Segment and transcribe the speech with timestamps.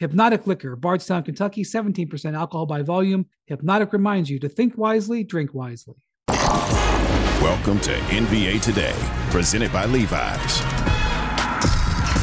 [0.00, 3.26] Hpnotiq Liquor, Bardstown, Kentucky, 17% alcohol by volume.
[3.50, 5.96] Hpnotiq reminds you to think wisely, drink wisely.
[6.28, 8.94] Welcome to NBA Today,
[9.30, 10.60] presented by Levi's.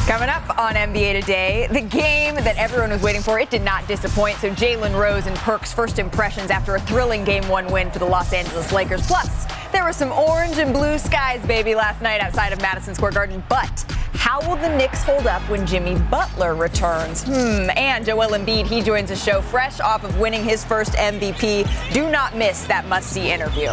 [0.08, 3.86] Coming up on NBA Today, the game that everyone was waiting for, it did not
[3.90, 4.38] disappoint.
[4.38, 8.06] So Jalen Rose and Perk's first impressions after a thrilling game one win for the
[8.06, 9.06] Los Angeles Lakers.
[9.06, 9.46] Plus,
[9.76, 13.44] there were some orange and blue skies, baby, last night outside of Madison Square Garden.
[13.50, 17.24] But how will the Knicks hold up when Jimmy Butler returns?
[17.24, 17.70] Hmm.
[17.76, 21.94] And Joel Embiid, he joins the show fresh off of winning his first MVP.
[21.94, 23.68] Do not miss that must see interview.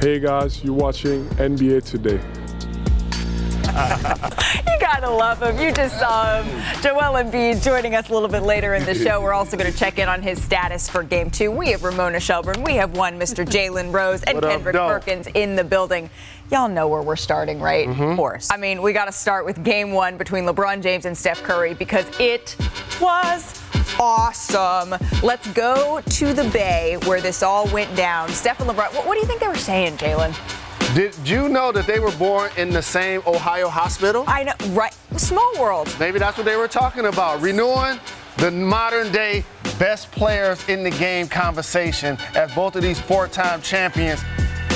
[0.00, 2.18] Hey guys, you're watching NBA Today.
[3.74, 5.58] You gotta love him.
[5.58, 6.46] You just saw him.
[6.80, 9.20] Joel Embiid joining us a little bit later in the show.
[9.20, 11.50] We're also going to check in on his status for Game Two.
[11.50, 12.62] We have Ramona Shelburne.
[12.62, 13.44] We have one Mr.
[13.44, 14.76] Jalen Rose and What Kendrick?
[14.76, 16.08] Perkins in the building.
[16.52, 17.88] Y'all know where we're starting, right?
[17.88, 18.02] Mm-hmm.
[18.02, 18.50] Of course.
[18.52, 21.74] I mean, we got to start with Game One between LeBron James and Steph Curry
[21.74, 22.54] because it
[23.00, 23.60] was
[23.98, 24.94] awesome.
[25.22, 28.28] Let's go to the Bay where this all went down.
[28.28, 28.94] Steph and LeBron.
[28.94, 30.34] What, what do you think they were saying, Jalen?
[30.94, 34.22] Did you know that they were born in the same Ohio hospital?
[34.28, 34.96] I know, right?
[35.16, 35.92] Small world.
[35.98, 37.40] Maybe that's what they were talking about.
[37.40, 37.98] Renewing
[38.36, 39.44] the modern day
[39.76, 44.22] best players in the game conversation as both of these four time champions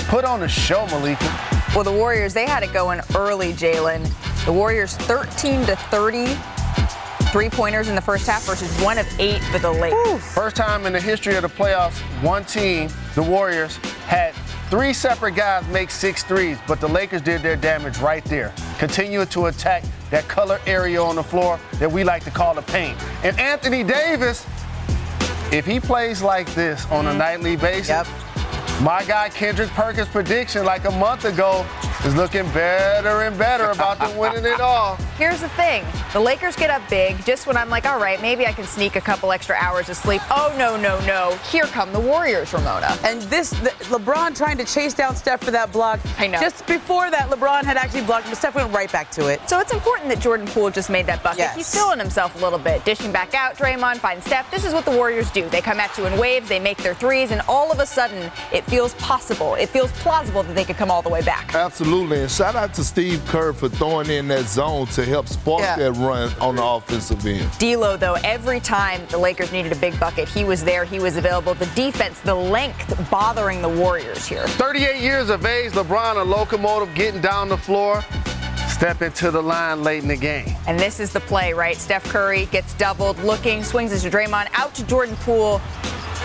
[0.08, 1.32] put on a show, Malika.
[1.72, 4.04] Well, the Warriors, they had it going early, Jalen.
[4.44, 6.36] The Warriors 13 to 30
[7.30, 10.24] three pointers in the first half versus one of eight for the Lakers.
[10.32, 14.34] First time in the history of the playoffs, one team, the Warriors, had
[14.68, 19.26] three separate guys make six threes, but the Lakers did their damage right there, continuing
[19.28, 22.98] to attack that color area on the floor that we like to call the paint.
[23.24, 24.46] And Anthony Davis,
[25.50, 27.18] if he plays like this on a mm-hmm.
[27.18, 28.06] nightly basis,
[28.80, 31.66] my guy Kendrick Perkins' prediction like a month ago
[32.04, 34.94] is looking better and better about them winning it all.
[35.16, 38.46] Here's the thing the Lakers get up big just when I'm like, all right, maybe
[38.46, 40.22] I can sneak a couple extra hours of sleep.
[40.30, 41.36] Oh, no, no, no.
[41.50, 42.96] Here come the Warriors, Ramona.
[43.04, 46.00] And this, the, LeBron trying to chase down Steph for that block.
[46.18, 46.40] I know.
[46.40, 49.40] Just before that, LeBron had actually blocked, but Steph went right back to it.
[49.48, 51.40] So it's important that Jordan Poole just made that bucket.
[51.40, 51.56] Yes.
[51.56, 53.56] He's feeling himself a little bit, dishing back out.
[53.56, 54.50] Draymond finds Steph.
[54.50, 55.48] This is what the Warriors do.
[55.48, 58.30] They come at you in waves, they make their threes, and all of a sudden,
[58.52, 59.54] it feels possible.
[59.54, 61.54] It feels plausible that they could come all the way back.
[61.54, 62.20] Absolutely.
[62.22, 65.76] And shout out to Steve Kerr for throwing in that zone to help spark Yeah.
[65.76, 67.50] that run on the offensive end.
[67.58, 70.84] D'Lo, though, every time the Lakers needed a big bucket, he was there.
[70.84, 71.54] He was available.
[71.54, 74.46] The defense, the length, bothering the Warriors here.
[74.46, 78.04] 38 years of age, LeBron, a locomotive, getting down the floor,
[78.68, 80.54] stepping to the line late in the game.
[80.66, 81.76] And this is the play, right?
[81.76, 85.60] Steph Curry gets doubled, looking, swings it to Draymond, out to Jordan Poole.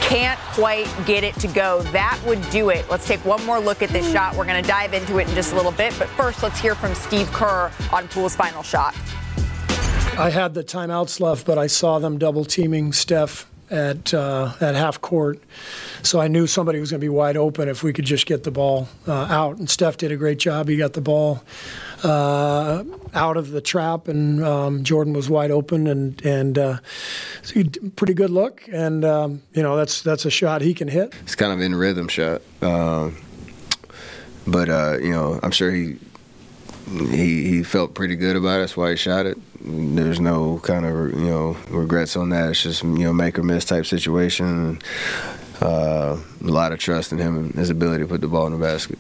[0.04, 1.82] Can't quite get it to go.
[1.92, 2.86] That would do it.
[2.90, 4.36] Let's take one more look at this shot.
[4.36, 5.96] We're going to dive into it in just a little bit.
[5.98, 8.96] But first, let's hear from Steve Kerr on Poole's final shot.
[10.18, 14.76] I had the timeouts left, but I saw them double teaming Steph at uh, at
[14.76, 15.40] half court,
[16.02, 18.44] so I knew somebody was going to be wide open if we could just get
[18.44, 19.58] the ball uh, out.
[19.58, 20.68] And Steph did a great job.
[20.68, 21.44] He got the ball
[22.04, 26.78] uh, out of the trap, and um, Jordan was wide open, and and uh,
[27.42, 27.64] so
[27.96, 28.68] pretty good look.
[28.72, 31.14] And um, you know that's that's a shot he can hit.
[31.22, 32.42] It's kind of in rhythm shot.
[32.62, 33.18] Um,
[34.46, 35.98] but uh, you know, I'm sure he
[36.88, 38.60] he he felt pretty good about it.
[38.60, 39.38] That's why he shot it.
[39.66, 42.50] There's no kind of you know regrets on that.
[42.50, 44.80] It's just you know make or miss type situation.
[45.62, 48.54] Uh, a lot of trust in him and his ability to put the ball in
[48.54, 49.00] the basket.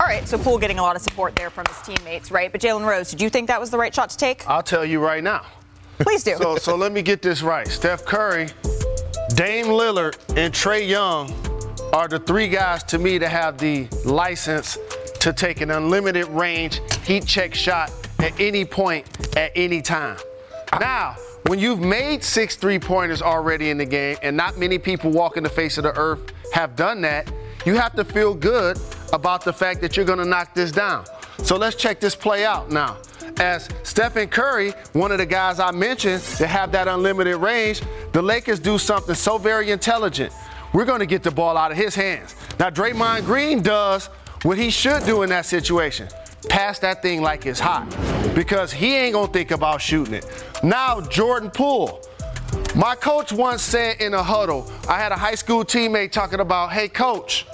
[0.00, 2.50] All right, so Poole getting a lot of support there from his teammates, right?
[2.50, 4.48] But Jalen Rose, did you think that was the right shot to take?
[4.48, 5.44] I'll tell you right now.
[5.98, 6.36] Please do.
[6.40, 7.68] So, so let me get this right.
[7.68, 8.48] Steph Curry,
[9.34, 11.32] Dame Lillard, and Trae Young
[11.92, 14.78] are the three guys to me to have the license
[15.20, 19.06] to take an unlimited range heat check shot at any point
[19.36, 20.18] at any time.
[20.80, 21.16] Now,
[21.46, 25.42] when you've made six three pointers already in the game, and not many people walking
[25.42, 27.30] the face of the earth have done that,
[27.66, 28.78] you have to feel good
[29.12, 31.04] about the fact that you're gonna knock this down.
[31.42, 32.96] So let's check this play out now.
[33.38, 37.82] As Stephen Curry, one of the guys I mentioned that have that unlimited range,
[38.12, 40.32] the Lakers do something so very intelligent.
[40.72, 42.34] We're gonna get the ball out of his hands.
[42.58, 44.06] Now, Draymond Green does
[44.42, 46.08] what he should do in that situation
[46.48, 47.88] pass that thing like it's hot
[48.34, 50.26] because he ain't gonna think about shooting it.
[50.62, 52.00] Now, Jordan Poole,
[52.74, 56.72] My coach once said in a huddle, I had a high school teammate talking about,
[56.72, 57.46] hey, coach,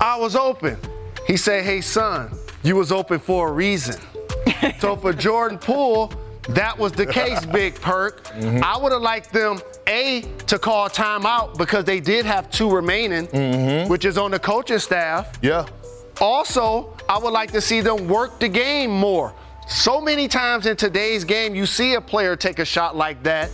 [0.00, 0.78] I was open.
[1.26, 4.00] He said, hey, son, you was open for a reason.
[4.78, 6.12] so for Jordan Poole,
[6.50, 8.24] that was the case, Big Perk.
[8.24, 8.64] Mm-hmm.
[8.64, 13.26] I would have liked them, A, to call timeout because they did have two remaining,
[13.28, 13.90] mm-hmm.
[13.90, 15.38] which is on the coaching staff.
[15.42, 15.66] Yeah.
[16.20, 19.34] Also, I would like to see them work the game more.
[19.68, 23.50] So many times in today's game, you see a player take a shot like that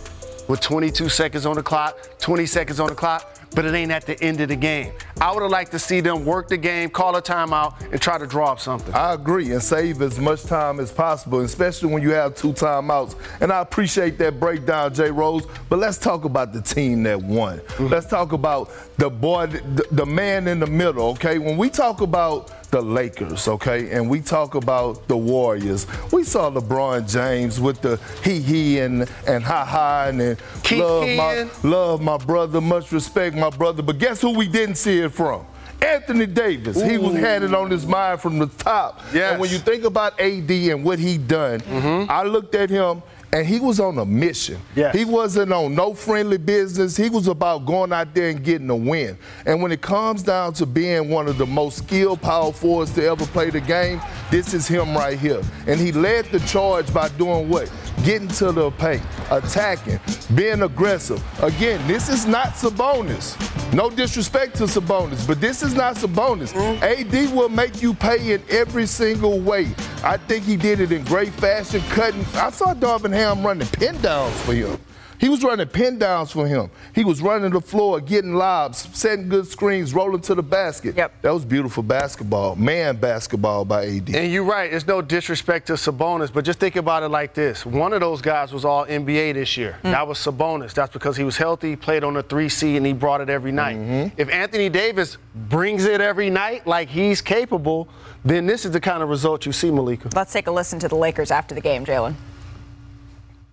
[0.47, 4.05] with 22 seconds on the clock, 20 seconds on the clock but it ain't at
[4.05, 4.93] the end of the game.
[5.21, 8.17] I would have liked to see them work the game, call a timeout, and try
[8.17, 8.93] to draw up something.
[8.93, 13.15] I agree, and save as much time as possible, especially when you have two timeouts.
[13.41, 15.45] And I appreciate that breakdown, Jay Rose.
[15.67, 17.59] But let's talk about the team that won.
[17.59, 17.87] Mm-hmm.
[17.87, 21.09] Let's talk about the boy, the, the man in the middle.
[21.09, 25.87] Okay, when we talk about the Lakers, okay, and we talk about the Warriors.
[26.11, 31.07] We saw LeBron James with the hee hee and and ha ha and, Keep love
[31.09, 33.81] my love my brother, much respect my brother.
[33.81, 35.45] But guess who we didn't see it from?
[35.81, 36.77] Anthony Davis.
[36.77, 36.83] Ooh.
[36.83, 39.01] He was had it on his mind from the top.
[39.13, 39.31] Yes.
[39.31, 42.11] And when you think about AD and what he done, mm-hmm.
[42.11, 44.59] I looked at him and he was on a mission.
[44.75, 44.95] Yes.
[44.95, 46.97] He wasn't on no friendly business.
[46.97, 49.17] He was about going out there and getting a win.
[49.45, 53.05] And when it comes down to being one of the most skilled power forwards to
[53.05, 55.41] ever play the game, this is him right here.
[55.67, 57.71] And he led the charge by doing what?
[58.03, 59.99] Getting to the paint, attacking,
[60.33, 61.21] being aggressive.
[61.43, 63.35] Again, this is not Sabonis.
[63.73, 66.53] No disrespect to Sabonis, but this is not Sabonis.
[66.81, 69.67] AD will make you pay in every single way.
[70.03, 72.25] I think he did it in great fashion, cutting.
[72.35, 74.79] I saw Darvin Ham running pin downs for him.
[75.19, 76.71] He was running pin downs for him.
[76.95, 80.95] He was running the floor, getting lobs, setting good screens, rolling to the basket.
[80.95, 81.21] Yep.
[81.21, 84.15] That was beautiful basketball, man basketball by AD.
[84.15, 84.71] And you're right.
[84.71, 87.65] It's no disrespect to Sabonis, but just think about it like this.
[87.65, 89.77] One of those guys was all NBA this year.
[89.83, 89.91] Mm.
[89.91, 90.73] That was Sabonis.
[90.73, 93.77] That's because he was healthy, played on the 3C, and he brought it every night.
[93.77, 94.21] Mm-hmm.
[94.21, 97.89] If Anthony Davis brings it every night like he's capable,
[98.23, 100.09] then this is the kind of result you see, Malika.
[100.15, 102.15] Let's take a listen to the Lakers after the game, Jalen.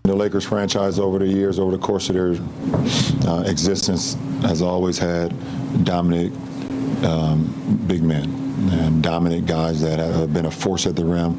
[0.06, 2.36] The Lakers franchise over the years, over the course of their
[3.28, 5.34] uh, existence, has always had
[5.84, 6.32] dominant
[7.04, 8.24] um, big men
[8.70, 11.36] and dominant guys that have been a force at the rim,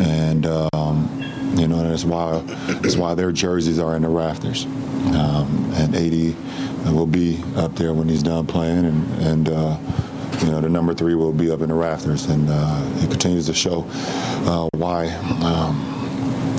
[0.00, 1.08] and um,
[1.56, 2.40] you know that's why
[2.80, 4.64] that's why their jerseys are in the rafters.
[5.14, 9.48] Um, and AD will be up there when he's done playing, and and.
[9.48, 9.78] Uh,
[10.40, 13.44] you know, the number three will be up in the rafters, and uh, it continues
[13.44, 13.84] to show
[14.46, 15.08] uh, why
[15.42, 15.99] um,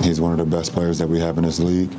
[0.03, 1.91] He's one of the best players that we have in this league.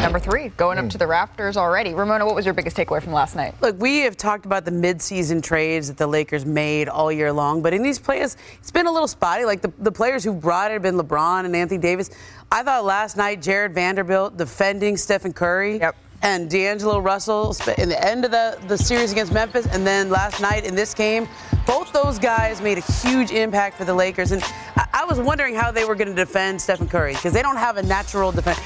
[0.00, 1.92] Number three, going up to the rafters already.
[1.92, 3.54] Ramona, what was your biggest takeaway from last night?
[3.60, 7.62] Look, we have talked about the midseason trades that the Lakers made all year long,
[7.62, 9.44] but in these players, it's been a little spotty.
[9.44, 12.10] Like the, the players who brought it have been LeBron and Anthony Davis.
[12.50, 15.78] I thought last night, Jarred Vanderbilt defending Stephen Curry.
[15.78, 20.10] Yep and D'Angelo Russell in the end of the, the series against Memphis, and then
[20.10, 21.28] last night in this game,
[21.66, 24.32] both those guys made a huge impact for the Lakers.
[24.32, 24.42] And
[24.76, 27.56] I, I was wondering how they were going to defend Stephen Curry because they don't
[27.56, 28.58] have a natural defense.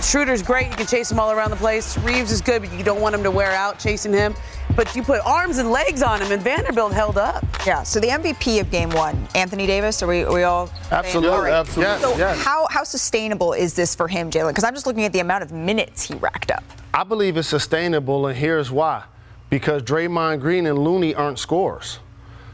[0.00, 0.68] Schroeder's great.
[0.68, 1.98] You can chase him all around the place.
[1.98, 4.34] Reaves is good, but you don't want him to wear out chasing him.
[4.76, 7.44] But you put arms and legs on him, and Vanderbilt held up.
[7.66, 7.82] Yeah.
[7.82, 10.02] So the MVP of Game One, Anthony Davis.
[10.02, 10.70] Are we, are we all?
[10.92, 11.30] Absolutely.
[11.30, 11.52] All right.
[11.52, 11.82] Absolutely.
[11.82, 12.42] Yes, so yes.
[12.42, 14.50] how how sustainable is this for him, Jalen?
[14.50, 16.62] Because I'm just looking at the amount of minutes he racked up.
[16.94, 19.04] I believe it's sustainable, and here's why.
[19.50, 21.98] Because Draymond Green and Looney aren't scorers.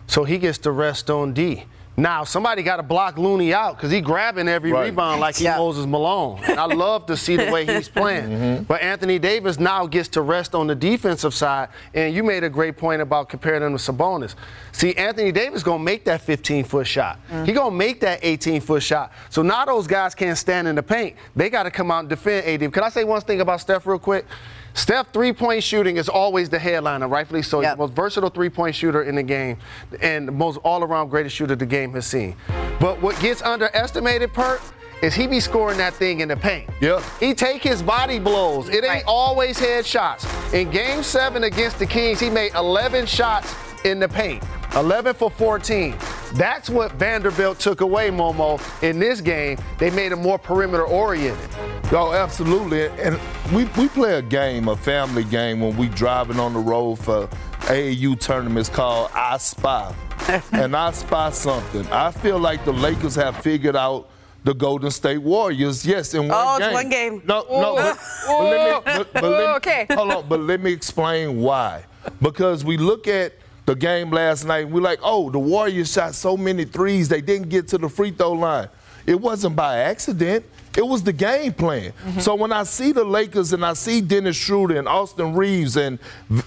[0.06, 1.64] So he gets to rest on D.
[1.96, 4.86] Now, somebody got to block Looney out because he's grabbing every right.
[4.86, 5.58] rebound like he yeah.
[5.58, 6.40] Moses Malone.
[6.44, 8.30] And I love to see the way he's playing.
[8.30, 8.62] Mm-hmm.
[8.64, 11.68] But Anthony Davis now gets to rest on the defensive side.
[11.94, 14.34] And you made a great point about comparing him to Sabonis.
[14.72, 17.20] See, Anthony Davis going to make that 15 foot shot.
[17.28, 17.44] Mm-hmm.
[17.44, 19.12] He's going to make that 18 foot shot.
[19.30, 21.16] So now those guys can't stand in the paint.
[21.36, 22.72] They got to come out and defend AD.
[22.72, 24.26] Can I say one thing about Steph real quick?
[24.74, 27.60] Steph three point shooting is always the headliner, rightfully so.
[27.60, 27.70] Yep.
[27.70, 29.56] He's the most versatile three point shooter in the game
[30.00, 32.36] and the most all around greatest shooter the game has seen.
[32.80, 34.60] But what gets underestimated, Perk,
[35.00, 36.68] is he be scoring that thing in the paint.
[36.80, 37.02] Yep.
[37.20, 38.68] He take his body blows.
[38.68, 39.04] It ain't right.
[39.06, 40.26] always head shots.
[40.52, 43.54] In game seven against the Kings, he made 11 shots
[43.84, 44.42] in the paint.
[44.74, 45.94] 11 for 14.
[46.34, 49.56] That's what Vanderbilt took away, Momo, in this game.
[49.78, 51.48] They made it more perimeter oriented.
[51.92, 52.88] Oh, absolutely.
[52.88, 53.20] And
[53.52, 57.28] we, we play a game, a family game, when we driving on the road for
[57.66, 59.94] AAU tournaments called I Spy.
[60.52, 61.86] and I spy something.
[61.88, 64.08] I feel like the Lakers have figured out
[64.42, 65.84] the Golden State Warriors.
[65.84, 66.68] Yes, in one oh, game.
[66.68, 67.22] Oh, one game.
[67.24, 69.86] No, no, but, but let me, but, but let me, okay.
[69.90, 71.84] hold on, but let me explain why.
[72.20, 73.34] Because we look at
[73.66, 74.68] the game last night.
[74.68, 78.10] We're like, oh, the Warriors shot so many threes, they didn't get to the free
[78.10, 78.68] throw line.
[79.06, 80.44] It wasn't by accident.
[80.76, 81.92] It was the game plan.
[81.92, 82.20] Mm-hmm.
[82.20, 85.98] So when I see the Lakers and I see Dennis Schroeder and Austin Reaves and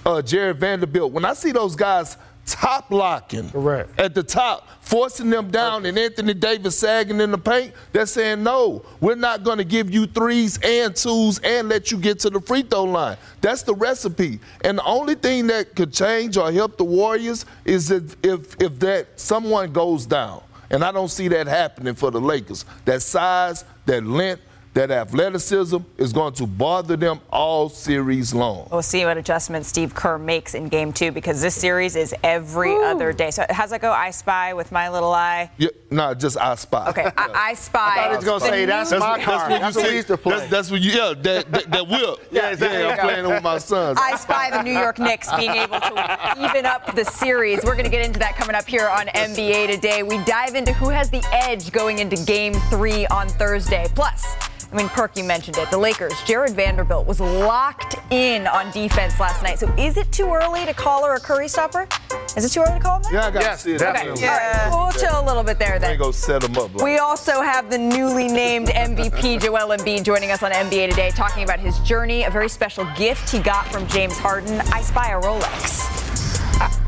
[0.06, 2.18] uh, Jarred Vanderbilt, when I see those guys
[2.48, 4.00] top locking Correct.
[4.00, 8.42] at the top, forcing them down, and Anthony Davis sagging in the paint, they're saying,
[8.42, 12.30] no, we're not going to give you threes and twos and let you get to
[12.30, 13.18] the free throw line.
[13.42, 14.40] That's the recipe.
[14.64, 18.80] And the only thing that could change or help the Warriors is if, if, if
[18.80, 20.42] that someone goes down.
[20.70, 22.66] And I don't see that happening for the Lakers.
[22.86, 24.42] That size, that length,
[24.78, 28.68] that athleticism is going to bother them all series long.
[28.72, 32.74] We'll see what adjustments Steve Kerr makes in game two because this series is every
[32.74, 32.84] Ooh.
[32.84, 33.32] other day.
[33.32, 33.92] So how's that go?
[33.92, 35.50] I spy with my little eye?
[35.58, 36.90] Yeah, no, just I spy.
[36.90, 38.06] Okay, I, I spy.
[38.08, 39.52] I was going to say, that's, that's my card.
[39.52, 40.38] That's what, you to play.
[40.38, 42.20] That's, that's what you, yeah, that, that, that will.
[42.32, 42.80] yeah, exactly.
[42.80, 43.98] yeah, I'm playing with my sons.
[44.00, 47.66] I spy the New York Knicks being able to even up the series.
[47.66, 50.04] We're going to get into that coming up here on NBA Today.
[50.04, 53.88] We dive into who has the edge going into game three on Thursday.
[53.96, 54.24] Plus,
[54.72, 55.72] I mean, Perk, you mentioned it.
[55.72, 59.60] The Lakers, Jarred Vanderbilt was locked in on defense last night.
[59.60, 61.88] So is it too early to call her a Curry stopper?
[62.36, 63.14] Is it too early to call him that?
[63.14, 63.82] Yeah, I got yes, to see it.
[63.82, 64.22] Okay.
[64.22, 64.70] Yeah.
[64.74, 64.94] All right.
[64.94, 65.98] We'll chill a little bit there then.
[65.98, 66.74] go set him up.
[66.76, 66.84] Like.
[66.84, 71.44] We also have the newly named MVP, Joel Embiid, joining us on NBA Today, talking
[71.44, 74.60] about his journey, a very special gift he got from James Harden.
[74.74, 75.88] I spy a Rolex.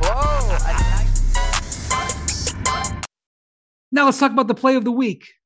[0.03, 0.39] Whoa.
[3.91, 5.38] Now let's talk about the play of the week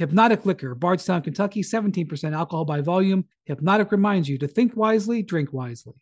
[0.00, 3.24] Hpnotiq Liquor, Bardstown, Kentucky, 17% alcohol by volume.
[3.48, 5.94] Hpnotiq reminds you to think wisely, drink wisely.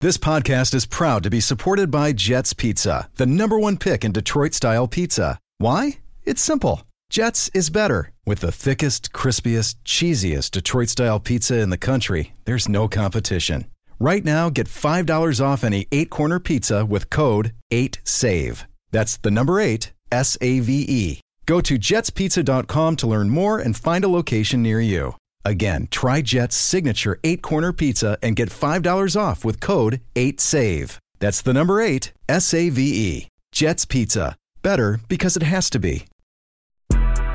[0.00, 4.12] This podcast is proud to be supported by Jets Pizza, the number one pick in
[4.12, 5.38] Detroit style pizza.
[5.58, 5.98] Why?
[6.24, 6.82] It's simple.
[7.10, 8.12] Jets is better.
[8.26, 13.66] With the thickest, crispiest, cheesiest Detroit style pizza in the country, there's no competition.
[14.00, 18.64] Right now, get $5 off any eight corner pizza with code 8SAVE.
[18.90, 21.20] That's the number eight, S A V E.
[21.46, 25.16] Go to jetspizza.com to learn more and find a location near you.
[25.44, 30.98] Again, try Jet's signature eight corner pizza and get $5 off with code 8SAVE.
[31.20, 33.28] That's the number eight, S A V E.
[33.52, 34.36] Jet's Pizza.
[34.62, 36.06] Better because it has to be.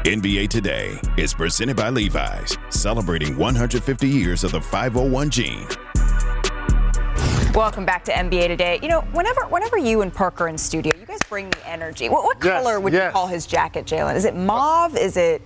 [0.05, 5.67] NBA Today is presented by Levi's, celebrating 150 years of the 501 jean.
[7.55, 8.79] Welcome back to NBA Today.
[8.83, 12.07] You know, whenever whenever you and Parker in studio, you guys bring the energy.
[12.07, 13.07] What, what yes, color would yes.
[13.07, 14.15] you call his jacket, Jalen?
[14.15, 14.95] Is it mauve?
[14.95, 15.41] Is it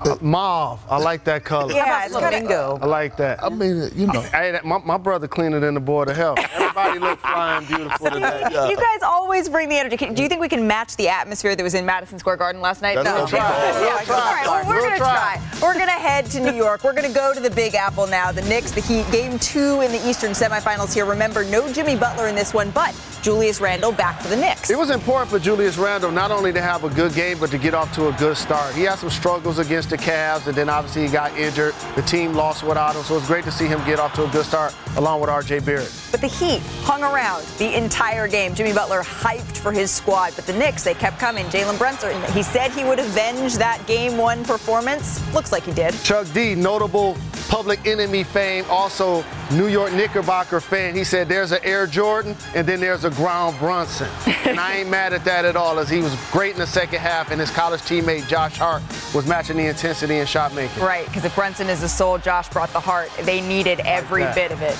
[0.00, 0.80] uh, mauve.
[0.88, 1.72] I like that color.
[1.72, 2.78] Yeah, it's flamingo.
[2.80, 3.42] I like that.
[3.42, 4.20] I mean, you know.
[4.20, 6.38] Hey, my, my brother cleaned it in the board of health.
[6.54, 8.42] Everybody look fine, beautiful today.
[8.50, 8.68] Yeah.
[8.68, 9.96] You guys always bring the energy.
[9.96, 12.82] Do you think we can match the atmosphere that was in Madison Square Garden last
[12.82, 12.94] night?
[12.94, 13.16] That's no.
[13.16, 13.38] We'll try.
[13.38, 14.16] Yeah, try.
[14.16, 15.36] All right, well, we're we'll going to try.
[15.36, 15.58] try.
[15.60, 16.84] We're going to head to New York.
[16.84, 18.32] We're going to go to the Big Apple now.
[18.32, 21.04] The Knicks, the Heat, game two in the Eastern semifinals here.
[21.04, 24.70] Remember, no Jimmy Butler in this one, but Julius Randle back for the Knicks.
[24.70, 27.58] It was important for Julius Randle not only to have a good game, but to
[27.58, 28.74] get off to a good start.
[28.74, 31.74] He had some struggles against the Cavs, and then then obviously he got injured.
[31.96, 34.28] The team lost without him, so it's great to see him get off to a
[34.30, 35.60] good start along with R.J.
[35.60, 35.92] Barrett.
[36.10, 38.54] But the Heat hung around the entire game.
[38.54, 41.46] Jimmy Butler hyped for his squad, but the Knicks, they kept coming.
[41.46, 45.22] Jalen Brunson, he said he would avenge that game one performance.
[45.32, 45.94] Looks like he did.
[46.02, 47.16] Chuck D, notable
[47.48, 50.94] public enemy fame, also New York Knickerbocker fan.
[50.94, 54.08] He said there's an Air Jordan and then there's a Ground Brunson.
[54.44, 57.00] and I ain't mad at that at all, as he was great in the second
[57.00, 58.82] half, and his college teammate Josh Hart
[59.14, 60.82] was matching the intensity and shot making.
[60.82, 63.10] Right, because if Brunson is the soul, Josh brought the heart.
[63.22, 64.76] They needed every like bit of it.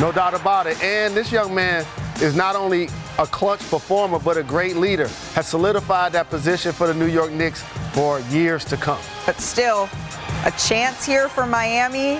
[0.00, 0.80] No doubt about it.
[0.82, 1.84] And this young man
[2.20, 5.08] is not only a clutch performer, but a great leader.
[5.34, 9.00] Has solidified that position for the New York Knicks for years to come.
[9.24, 9.88] But still,
[10.44, 12.16] a chance here for Miami.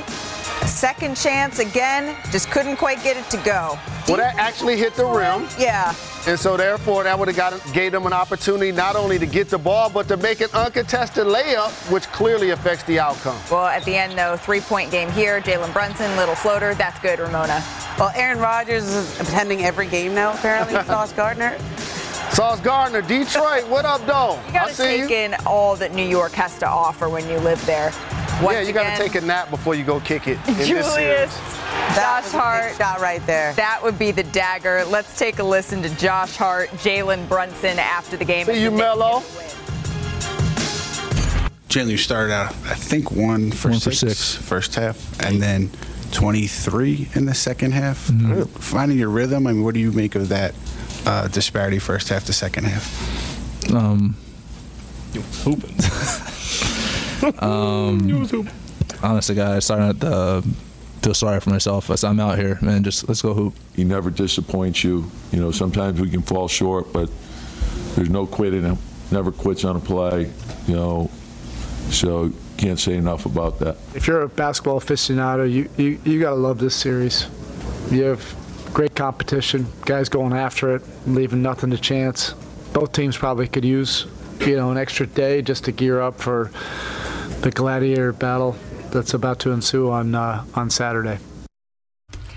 [0.63, 3.79] A second chance again, just couldn't quite get it to go.
[4.09, 5.47] Well, that actually hit the rim.
[5.59, 5.95] Yeah.
[6.27, 9.49] And so therefore that would have got gave them an opportunity not only to get
[9.49, 13.39] the ball, but to make an uncontested layup, which clearly affects the outcome.
[13.51, 15.41] Well, at the end though, three-point game here.
[15.41, 16.75] Jalen Brunson, little floater.
[16.75, 17.63] That's good, Ramona.
[17.99, 21.57] Well, Aaron Rodgers is attending every game now, apparently, Sauce Gardner.
[22.33, 24.39] Sauce Gardner, Detroit, what up, though?
[24.47, 25.17] You got to take you.
[25.17, 27.93] in all that New York has to offer when you live there.
[28.43, 30.39] Once yeah, you got to take a nap before you go kick it.
[30.45, 31.35] Julius,
[31.95, 32.77] Josh Hart.
[32.77, 33.55] Shot right there.
[33.55, 34.85] That would be the dagger.
[34.85, 38.45] Let's take a listen to Josh Hart, Jalen Brunson after the game.
[38.45, 39.21] See you, Mello.
[41.71, 45.43] Jalen, you started out, I think, one for, one six, for six first half, and
[45.43, 45.71] then
[46.13, 48.09] 23 in the second half.
[48.09, 48.43] Mm-hmm.
[48.61, 49.47] Finding your rhythm.
[49.47, 50.55] I mean, what do you make of that
[51.07, 53.73] uh, disparity first half to second half?
[53.73, 54.17] Um,
[55.13, 55.75] you hooping.
[57.43, 58.53] um, you was hooping.
[59.03, 60.43] Honestly, guys, starting to uh,
[61.03, 62.83] feel sorry for myself as I'm out here, man.
[62.83, 63.55] Just let's go hoop.
[63.75, 65.11] He never disappoints you.
[65.33, 67.11] You know, sometimes we can fall short, but
[67.95, 68.79] there's no quitting him.
[69.11, 70.31] Never quits on a play.
[70.67, 71.11] You know,
[71.91, 73.77] so can't say enough about that.
[73.95, 77.27] If you're a basketball aficionado, you, you, you got to love this series.
[77.91, 78.46] You have
[78.77, 82.35] great competition, guys going after it, leaving nothing to chance.
[82.75, 84.07] Both teams probably could use,
[84.41, 86.51] you know, an extra day just to gear up for
[87.41, 88.55] the gladiator battle
[88.91, 91.19] that's about to ensue on uh, on Saturday.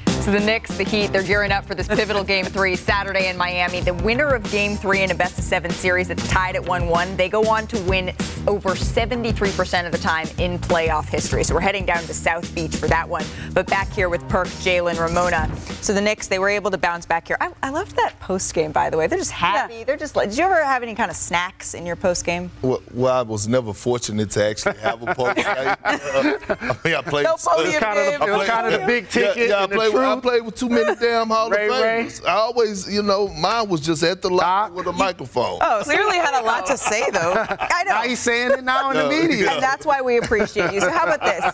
[0.06, 3.36] So the Knicks, the Heat, they're gearing up for this pivotal game three Saturday in
[3.36, 3.82] Miami.
[3.82, 6.88] The winner of game three in a best of seven series that's tied at 1
[6.88, 8.14] 1, they go on to win
[8.48, 11.44] over 73% of the time in playoff history.
[11.44, 13.26] So we're heading down to South Beach for that one.
[13.54, 15.50] But back here with Perk, Jalen, Ramona.
[15.82, 17.38] So the Knicks, they were able to bounce back here.
[17.40, 19.08] I, I loved that post game, by the way.
[19.08, 19.76] They're just happy.
[19.76, 19.84] Yeah.
[19.86, 22.52] They're just like, did you ever have any kind of snacks in your post game?
[22.62, 25.46] Well, well, I was never fortunate to actually have a post game.
[25.48, 27.24] uh, I mean, I played.
[27.24, 29.38] No podium kind of, the, kind of the big ticket.
[29.38, 29.96] Yeah, yeah I played.
[29.96, 32.26] I played with too many damn Hall Ray, of Famers.
[32.26, 35.60] I always, you know, mine was just at the lock with a microphone.
[35.62, 37.34] Oh, clearly had a lot to say though.
[37.60, 38.04] I know.
[38.30, 39.52] Now he's saying it now in the media.
[39.52, 40.82] And that's why we appreciate you.
[40.82, 41.54] So how about this?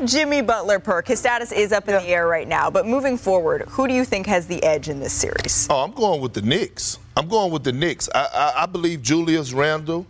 [0.00, 3.16] If Jimmy Butler perk, his status is up in the air right now, but moving
[3.16, 5.66] forward, who do you think has the edge in this series?
[5.70, 6.98] Oh, I'm going with the Knicks.
[7.16, 8.08] I'm going with the Knicks.
[8.14, 10.06] I, I, I believe Julius Randle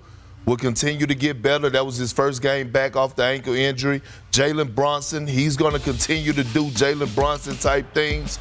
[0.46, 1.70] will continue to get better.
[1.70, 4.02] That was his first game back off the ankle injury.
[4.32, 8.38] Jalen Brunson, he's going to continue to do Jalen Brunson type things.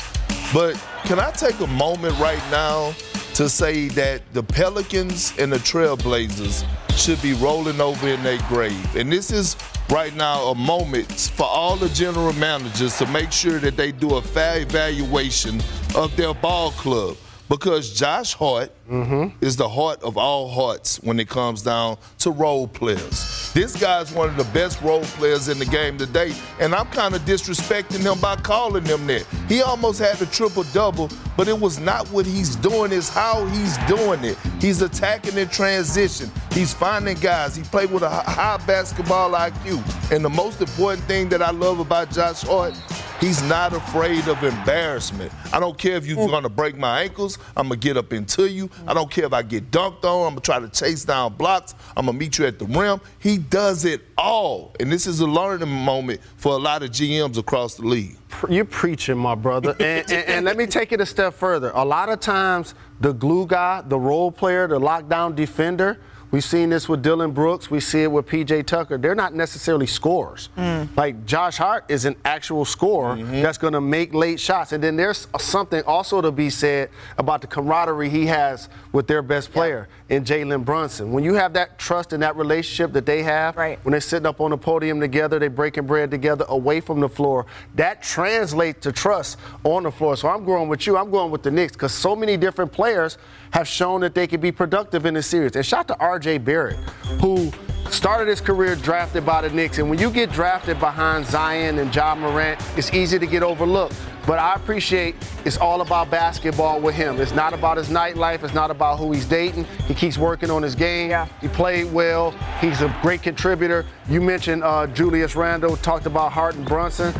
[0.53, 2.93] But can I take a moment right now
[3.41, 6.63] to say that the Pelicans and the Trailblazers
[6.95, 8.95] should be rolling over in their grave?
[8.95, 9.55] And this is
[9.89, 14.17] right now a moment for all the general managers to make sure that they do
[14.17, 15.59] a fair evaluation
[15.95, 17.17] of their ball club
[17.49, 19.35] because Josh Hart mm-hmm.
[19.43, 23.40] is the heart of all hearts when it comes down to role players.
[23.53, 27.13] This guy's one of the best role players in the game today, and I'm kind
[27.13, 29.25] of disrespecting him by calling him that.
[29.49, 33.45] He almost had the triple double, but it was not what he's doing, it's how
[33.47, 34.37] he's doing it.
[34.61, 36.31] He's attacking in transition.
[36.53, 37.57] He's finding guys.
[37.57, 40.11] He played with a high basketball IQ.
[40.13, 42.73] And the most important thing that I love about Josh Hart
[43.21, 45.31] He's not afraid of embarrassment.
[45.53, 46.31] I don't care if you're mm.
[46.31, 47.37] going to break my ankles.
[47.55, 48.67] I'm going to get up into you.
[48.87, 50.25] I don't care if I get dunked on.
[50.25, 51.75] I'm going to try to chase down blocks.
[51.95, 52.99] I'm going to meet you at the rim.
[53.19, 54.75] He does it all.
[54.79, 58.17] And this is a learning moment for a lot of GMs across the league.
[58.49, 59.75] You're preaching, my brother.
[59.79, 61.71] and, and, and let me take it a step further.
[61.73, 65.99] A lot of times, the glue guy, the role player, the lockdown defender–
[66.31, 67.69] We've seen this with Dillon Brooks.
[67.69, 68.97] We see it with PJ Tucker.
[68.97, 70.47] They're not necessarily scorers.
[70.57, 70.87] Mm.
[70.95, 73.41] Like Josh Hart is an actual scorer mm-hmm.
[73.41, 74.71] that's going to make late shots.
[74.71, 79.21] And then there's something also to be said about the camaraderie he has with their
[79.21, 80.17] best player yeah.
[80.17, 81.11] in Jalen Brunson.
[81.11, 83.83] When you have that trust and that relationship that they have, right.
[83.83, 87.09] when they're sitting up on the podium together, they're breaking bread together away from the
[87.09, 90.15] floor, that translates to trust on the floor.
[90.15, 90.95] So I'm going with you.
[90.95, 93.17] I'm going with the Knicks because so many different players–
[93.51, 95.55] have shown that they can be productive in the series.
[95.55, 96.77] And shout to RJ Barrett,
[97.19, 97.51] who
[97.89, 99.79] started his career drafted by the Knicks.
[99.79, 103.95] And when you get drafted behind Zion and Ja Morant, it's easy to get overlooked.
[104.31, 107.19] But I appreciate it's all about basketball with him.
[107.19, 108.45] It's not about his nightlife.
[108.45, 109.65] It's not about who he's dating.
[109.89, 111.09] He keeps working on his game.
[111.09, 111.27] Yeah.
[111.41, 112.31] He played well.
[112.61, 113.85] He's a great contributor.
[114.07, 117.13] You mentioned uh, Julius Randle, talked about Hart and Brunson.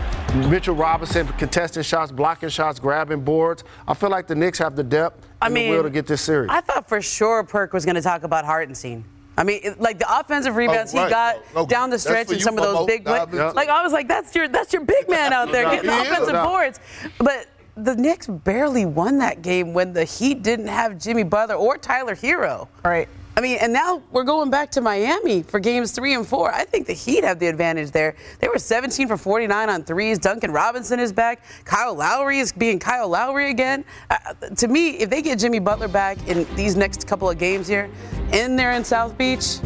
[0.50, 3.66] Mitchell Robinson contesting shots, blocking shots, grabbing boards.
[3.90, 6.08] I feel like the Knicks have the depth I and mean, the will to get
[6.08, 6.50] this series.
[6.50, 9.04] I thought for sure Perk was going to talk about Hartenstein.
[9.42, 11.08] I mean, it, like the offensive rebounds oh, right.
[11.08, 13.50] he got no, no, down the stretch and some of those big, play, yeah.
[13.50, 16.44] like I was like, that's your that's your big man out there getting the offensive
[16.44, 16.80] boards.
[17.18, 21.76] But the Knicks barely won that game when the Heat didn't have Jimmy Butler or
[21.80, 22.68] Tyler Herro.
[22.86, 23.10] Right.
[23.36, 26.54] I mean, and now we're going back to Miami for games three and four.
[26.54, 28.16] I think the Heat have the advantage there.
[28.40, 30.20] They were 17 for 49 on threes.
[30.20, 31.44] Duncan Robinson is back.
[31.64, 33.86] Kyle Lowry is being Kyle Lowry again.
[34.10, 37.68] Uh, to me, if they get Jimmy Butler back in these next couple of games
[37.68, 37.90] here,
[38.34, 39.60] in there in South Beach,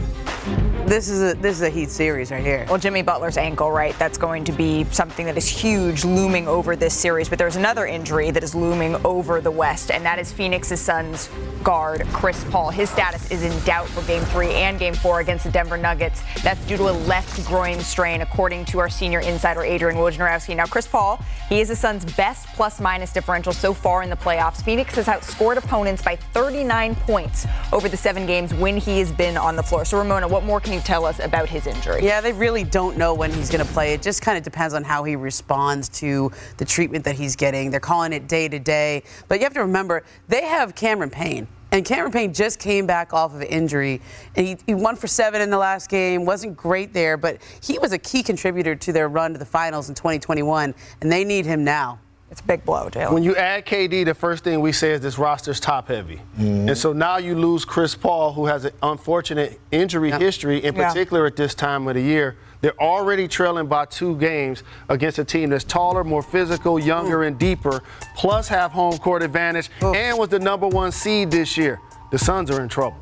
[0.86, 2.66] this is a this is a Heat series right here.
[2.70, 3.98] Well, Jimmy Butler's ankle, right?
[3.98, 7.28] That's going to be something that is huge, looming over this series.
[7.28, 11.30] But there's another injury that is looming over the West, and that is Phoenix's Suns
[11.64, 12.70] guard Chris Paul.
[12.70, 16.22] His status is in doubt for Game Three and Game Four against the Denver Nuggets.
[16.44, 20.56] That's due to a left groin strain, according to our senior insider Adrian Wojnarowski.
[20.56, 21.20] Now, Chris Paul,
[21.50, 24.64] he is the Suns' best plus-minus differential so far in the playoffs.
[24.64, 29.36] Phoenix has outscored opponents by 39 points over the seven games when he has been
[29.36, 29.84] on the floor.
[29.84, 32.04] So, Ramona, what more can you tell us about his injury?
[32.04, 33.94] Yeah, they really don't know when he's going to play.
[33.94, 37.72] It just kind of depends on how he responds to the treatment that he's getting.
[37.72, 39.04] They're calling it day to day.
[39.28, 41.48] But you have to remember, they have Cameron Payne.
[41.72, 44.02] And Cameron Payne just came back off of injury.
[44.36, 47.80] And he, he won for seven in the last game, wasn't great there, but he
[47.80, 51.46] was a key contributor to their run to the finals in 2021, and they need
[51.46, 52.00] him now.
[52.32, 53.14] It's a big blow, Jalen.
[53.14, 56.18] When you add KD, the first thing we say is this roster's top heavy.
[56.38, 56.70] Mm-hmm.
[56.70, 60.88] And so now you lose Chris Paul, who has an unfortunate injury history, in Yeah.
[60.88, 62.36] particular at this time of the year.
[62.62, 67.38] They're already trailing by two games against a team that's taller, more physical, younger, and
[67.38, 67.84] deeper,
[68.18, 71.80] plus have home court advantage, and was the number one seed this year.
[72.12, 72.98] The Suns are in trouble.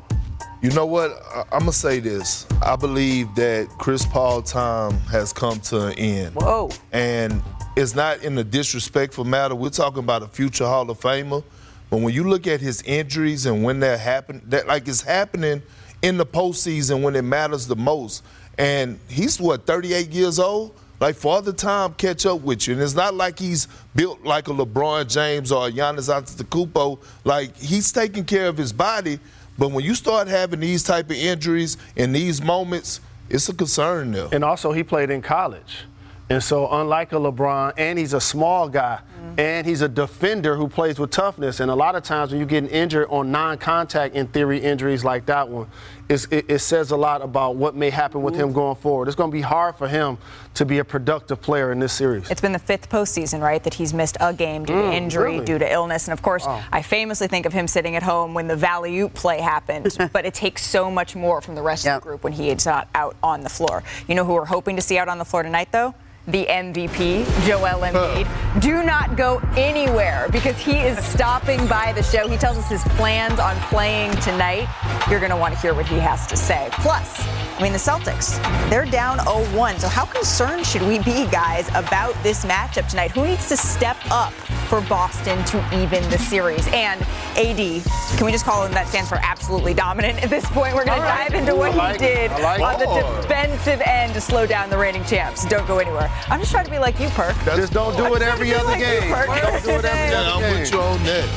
[0.60, 1.12] You know what?
[1.34, 2.46] I- I'm gonna say this.
[2.62, 6.34] I believe that Chris Paul time has come to an end.
[6.34, 6.68] Whoa.
[6.92, 7.42] And
[7.76, 9.54] it's not in a disrespectful matter.
[9.54, 11.42] We're talking about a future Hall of Famer.
[11.90, 15.62] But when you look at his injuries and when that happened, that like it's happening
[16.02, 18.22] in the postseason when it matters the most.
[18.58, 20.74] And he's what, 38 years old?
[21.00, 22.74] Like Father Time catch up with you.
[22.74, 26.98] And it's not like he's built like a LeBron James or a Giannis Antetokounmpo.
[27.24, 29.18] Like he's taking care of his body.
[29.58, 34.12] But when you start having these type of injuries in these moments, it's a concern
[34.12, 34.28] there.
[34.32, 35.84] And also, he played in college.
[36.30, 39.00] And so, unlike a LeBron, and he's a small guy,
[39.36, 41.58] and he's a defender who plays with toughness.
[41.60, 45.04] And a lot of times, when you're getting injured on non contact, in theory, injuries
[45.04, 45.66] like that one,
[46.08, 49.08] it's, it, it says a lot about what may happen with him going forward.
[49.08, 50.16] It's going to be hard for him
[50.54, 52.30] to be a productive player in this series.
[52.30, 55.32] It's been the fifth postseason, right, that he's missed a game due to Mm, injury,
[55.32, 55.44] really?
[55.44, 56.06] due to illness.
[56.06, 59.14] And of course, I famously think of him sitting at home when the Valley Oop
[59.14, 62.32] play happened, but it takes so much more from the rest of the group when
[62.32, 63.82] he is not out on the floor.
[64.06, 65.94] You know who we're hoping to see out on the floor tonight, though?
[66.26, 68.62] The MVP, Joel Embiid.
[68.62, 72.26] Do not go anywhere because he is stopping by the show.
[72.28, 74.66] He tells us his plans on playing tonight.
[75.10, 76.70] You're going to want to hear what he has to say.
[76.72, 77.20] Plus,
[77.58, 79.78] I mean, the Celtics, they're down 0-1.
[79.80, 83.10] So how concerned should we be, guys, about this matchup tonight?
[83.10, 84.32] Who needs to step up
[84.68, 86.66] for Boston to even the series?
[86.68, 87.02] And
[87.36, 87.84] AD,
[88.16, 90.74] can we just call him that stands for absolutely dominant at this point?
[90.74, 92.28] We're going to dive into what like he it.
[92.28, 92.86] did like on it.
[92.86, 95.44] the defensive end to slow down the reigning champs.
[95.44, 96.10] Don't go anywhere.
[96.28, 97.34] I'm just trying to be like you, Perk.
[97.44, 99.12] Just don't do I'm it every trying to be other like game.
[99.12, 99.26] Perk.
[99.26, 100.60] Don't do it every Yeah, other I'm game.
[100.60, 101.28] with you on that.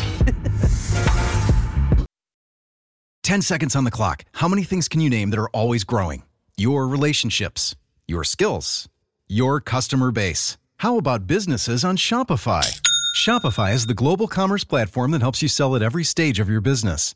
[3.24, 4.24] 10 seconds on the clock.
[4.34, 6.24] How many things can you name that are always growing?
[6.56, 7.76] Your relationships,
[8.08, 8.88] your skills,
[9.28, 10.58] your customer base.
[10.78, 12.80] How about businesses on Shopify?
[13.16, 16.62] Shopify is the global commerce platform that helps you sell at every stage of your
[16.62, 17.16] business.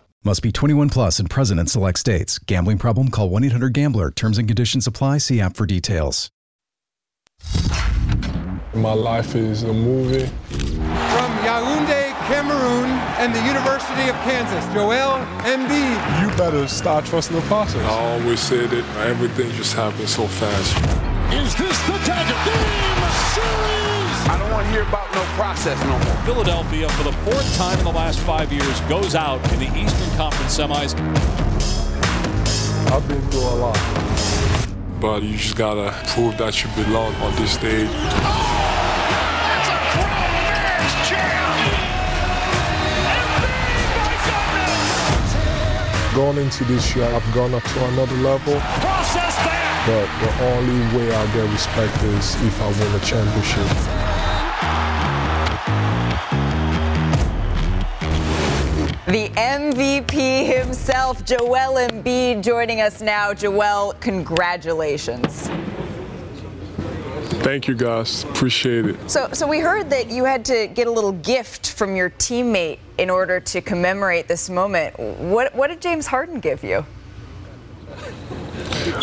[0.23, 2.37] Must be 21 plus and present in select states.
[2.37, 3.09] Gambling problem?
[3.09, 4.11] Call 1 800 Gambler.
[4.11, 5.17] Terms and conditions apply.
[5.17, 6.29] See app for details.
[8.75, 10.27] My life is a movie.
[10.27, 12.85] From Yaoundé, Cameroon,
[13.17, 16.21] and the University of Kansas, Joel Embiid.
[16.21, 17.83] You better start trusting the process.
[17.83, 20.77] I always said that Everything just happens so fast.
[21.33, 23.80] Is this the Tiger Game Series?
[24.31, 26.15] I don't want to hear about no process no more.
[26.23, 30.09] Philadelphia, for the fourth time in the last five years, goes out in the Eastern
[30.15, 30.95] Conference semis.
[32.89, 33.77] I've been through a lot.
[35.01, 37.89] But you just gotta prove that you belong on this stage.
[37.91, 38.61] Oh,
[46.15, 48.53] Going into this year, I've gone up to another level.
[48.79, 49.83] Process that!
[49.87, 54.10] But the only way I get respect is if I win a championship.
[59.11, 63.33] The MVP himself, Joel Embiid, joining us now.
[63.33, 65.49] Joel, congratulations.
[67.43, 68.23] Thank you guys.
[68.23, 69.11] Appreciate it.
[69.11, 72.79] So, so we heard that you had to get a little gift from your teammate
[72.99, 74.97] in order to commemorate this moment.
[74.97, 76.85] What, what did James Harden give you?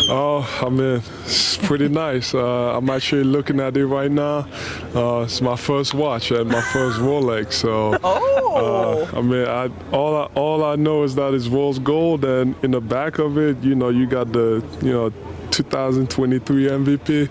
[0.09, 2.33] Oh, I mean, it's pretty nice.
[2.33, 4.47] Uh, I'm actually looking at it right now.
[4.93, 7.53] Uh, it's my first watch and my first Rolex.
[7.53, 9.07] So, oh.
[9.13, 12.55] uh, I mean, I, all I, all I know is that it's rose gold, and
[12.63, 15.13] in the back of it, you know, you got the, you know,
[15.51, 17.29] 2023 MVP.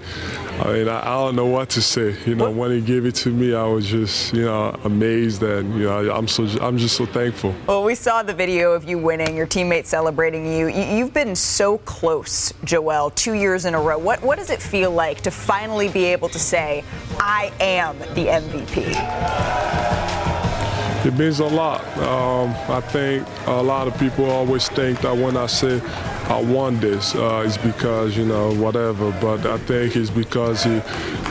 [0.61, 2.17] I mean, I, I, don't know what to say.
[2.27, 5.75] You know, when he gave it to me, I was just, you know, amazed, and
[5.75, 7.55] you know, I'm so, I'm just so thankful.
[7.67, 10.69] Well, we saw the video of you winning, your teammates celebrating you.
[10.69, 13.99] You've been so close, Joel, two years in a row.
[13.99, 16.85] What, what does it feel like to finally be able to say,
[17.19, 20.38] "I am the MVP"?
[21.05, 21.87] It means a lot.
[21.99, 25.81] Um, I think a lot of people always think that when I say
[26.29, 30.83] I won this uh, is because you know whatever, but I think it's because he,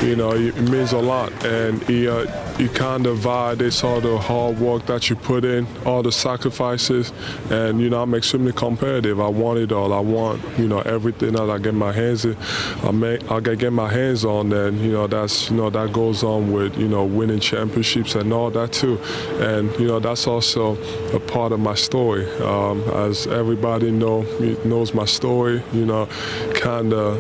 [0.01, 2.25] you know, it means a lot, and he uh,
[2.58, 7.13] he kind of validates all the hard work that you put in, all the sacrifices,
[7.51, 9.19] and you know I'm extremely competitive.
[9.19, 9.93] I want it all.
[9.93, 12.36] I want you know everything that I get my hands in,
[12.82, 16.23] I make I get my hands on, and you know that's you know that goes
[16.23, 18.99] on with you know winning championships and all that too,
[19.39, 20.75] and you know that's also
[21.13, 22.25] a part of my story.
[22.41, 24.21] Um, as everybody know
[24.63, 26.07] knows my story, you know,
[26.53, 27.19] kind of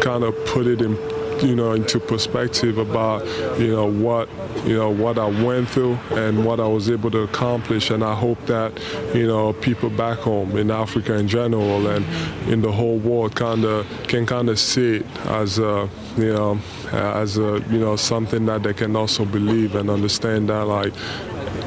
[0.00, 0.96] kind of put it in
[1.42, 3.24] you know into perspective about
[3.58, 4.28] you know what
[4.64, 8.14] you know what I went through and what I was able to accomplish and I
[8.14, 8.72] hope that
[9.14, 12.04] you know people back home in Africa in general and
[12.48, 16.58] in the whole world kind of can kind of see it as a you know
[16.92, 20.92] as a you know something that they can also believe and understand that like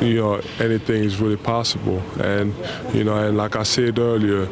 [0.01, 2.01] you know anything is really possible.
[2.19, 2.53] And
[2.93, 4.47] you know and like I said earlier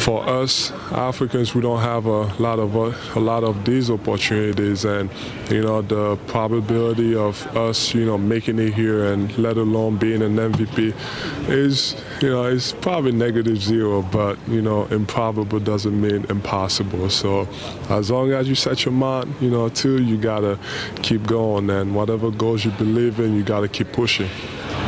[0.00, 4.84] for us Africans, we don't have a lot of uh, a lot of these opportunities,
[4.84, 5.10] and
[5.50, 10.22] you know the probability of us, you know, making it here and let alone being
[10.22, 10.94] an MVP
[11.48, 14.02] is, you know, it's probably negative zero.
[14.02, 17.10] But you know, improbable doesn't mean impossible.
[17.10, 17.46] So
[17.88, 20.58] as long as you set your mind, you know, to you gotta
[21.02, 24.30] keep going, and whatever goals you believe in, you gotta keep pushing.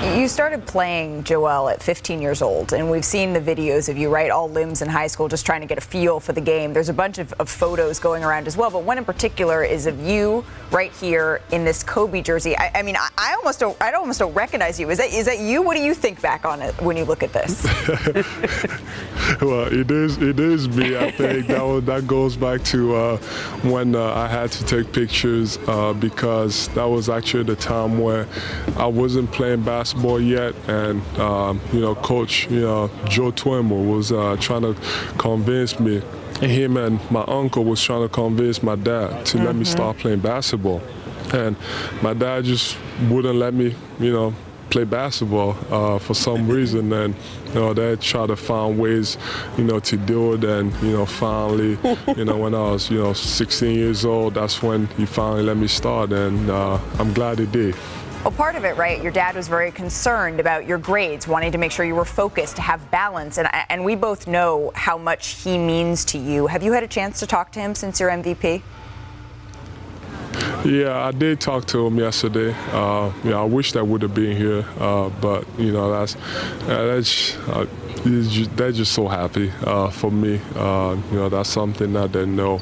[0.02, 4.10] You started playing Joel at 15 years old, and we've seen the videos of you,
[4.10, 4.32] right?
[4.32, 6.72] All limbs in high school, just trying to get a feel for the game.
[6.72, 9.86] There's a bunch of, of, photos going around as well, but one in particular is
[9.86, 12.56] of you right here in this Kobe jersey.
[12.58, 14.90] I, I mean, I, I, almost don't, I almost don't recognize you.
[14.90, 15.62] Is that is that you?
[15.62, 17.62] What do you think back on it when you look at this?
[19.40, 20.96] well, it is it is me.
[20.96, 23.16] I think that was, that goes back to uh,
[23.62, 28.26] when uh, I had to take pictures uh, because that was actually the time where
[28.76, 33.90] I wasn't playing basketball basketball yet, and um, you know, Coach, you know, Joe Twemel
[33.92, 34.74] was uh, trying to
[35.18, 36.02] convince me.
[36.40, 39.46] Him and my uncle was trying to convince my dad to mm-hmm.
[39.46, 39.72] let me mm-hmm.
[39.72, 40.80] start playing basketball,
[41.32, 41.56] and
[42.02, 42.76] my dad just
[43.08, 44.34] wouldn't let me, you know,
[44.70, 47.14] play basketball uh, for some reason, and
[47.48, 49.18] you know they try to find ways,
[49.58, 50.44] you know, to do it.
[50.44, 51.78] And you know, finally,
[52.16, 55.58] you know, when I was you know 16 years old, that's when he finally let
[55.58, 57.76] me start, and uh, I'm glad he did.
[58.22, 59.02] Well, part of it, right?
[59.02, 62.54] Your dad was very concerned about your grades, wanting to make sure you were focused,
[62.54, 66.46] to have balance, and and we both know how much he means to you.
[66.46, 68.62] Have you had a chance to talk to him since your MVP?
[70.64, 72.54] Yeah, I did talk to him yesterday.
[72.70, 76.86] Uh, yeah, I wish that would have been here, uh, but you know that's uh,
[76.86, 77.66] that's uh,
[78.04, 80.40] they're just so happy uh, for me.
[80.54, 82.60] Uh, you know that's something that they know.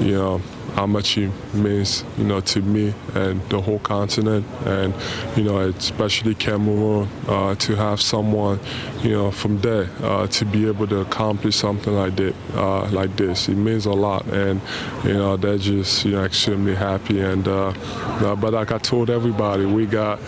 [0.00, 0.42] You know
[0.74, 4.94] how much he means, you know, to me and the whole continent, and
[5.36, 8.60] you know, especially Cameroon, uh, to have someone,
[9.02, 13.16] you know, from there uh, to be able to accomplish something like that, uh, like
[13.16, 14.60] this, it means a lot, and
[15.04, 17.20] you know, they're just you know extremely happy.
[17.20, 17.72] And uh,
[18.36, 20.20] but like I told everybody, we got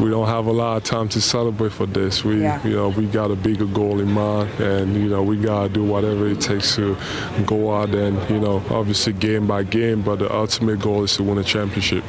[0.00, 2.24] we don't have a lot of time to celebrate for this.
[2.24, 2.66] We, yeah.
[2.66, 5.84] you know, we got a bigger goal in mind, and you know, we gotta do
[5.84, 6.96] whatever it takes to
[7.44, 10.02] go out and, you know, obviously game by game.
[10.02, 12.02] But the ultimate goal is to win a championship.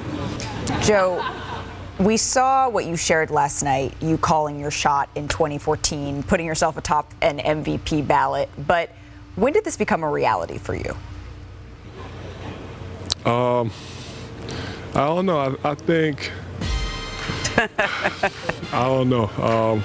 [0.84, 1.24] Joe,
[2.00, 3.94] we saw what you shared last night.
[4.02, 8.50] You calling your shot in 2014, putting yourself atop an MVP ballot.
[8.58, 8.90] But
[9.36, 10.96] when did this become a reality for you?
[13.30, 13.72] Um,
[14.96, 15.58] I don't know.
[15.64, 16.32] I, I think
[18.74, 19.28] I don't know.
[19.38, 19.84] Um,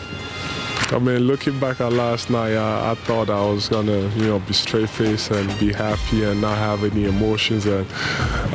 [0.92, 4.38] I mean, looking back at last night, I, I, thought I was gonna, you know,
[4.38, 7.86] be straight faced and be happy and not have any emotions and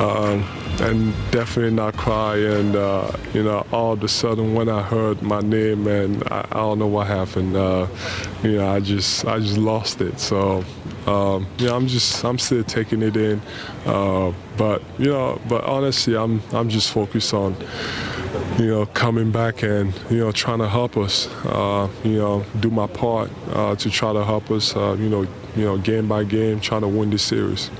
[0.00, 0.42] um,
[0.80, 2.36] and definitely not cry.
[2.36, 6.46] And uh, you know, all of a sudden when I heard my name and I,
[6.50, 7.86] I don't know what happened, uh,
[8.42, 10.18] you know, I just I just lost it.
[10.18, 10.64] So
[11.06, 13.40] um, know, I'm just I'm still taking it in.
[13.84, 17.56] Uh, but you know, but honestly, I'm I'm just focused on
[18.58, 22.70] you know, coming back and, you know, trying to help us, uh, you know, do
[22.70, 25.22] my part uh, to try to help us, uh, you know,
[25.56, 27.70] you know, game by game, trying to win this series.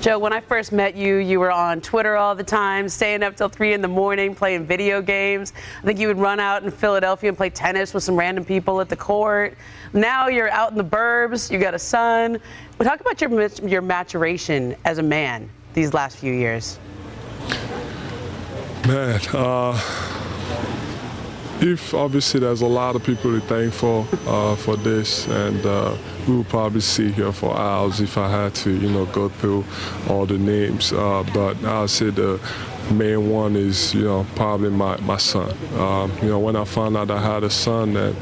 [0.00, 3.34] Joe, when I first met you, you were on Twitter all the time, staying up
[3.34, 5.52] till 3 in the morning, playing video games.
[5.82, 8.80] I think you would run out in Philadelphia and play tennis with some random people
[8.80, 9.56] at the court.
[9.92, 12.38] Now you're out in the burbs, you got a son.
[12.78, 16.78] But talk about your, your maturation as a man these last few years.
[18.86, 19.72] Man, uh,
[21.60, 25.96] if obviously there's a lot of people to thank for uh, for this, and uh,
[26.28, 29.64] we will probably sit here for hours if I had to, you know, go through
[30.08, 30.92] all the names.
[30.92, 32.40] Uh, but I'll say the
[32.92, 35.52] main one is, you know, probably my my son.
[35.80, 38.14] Um, you know, when I found out I had a son, that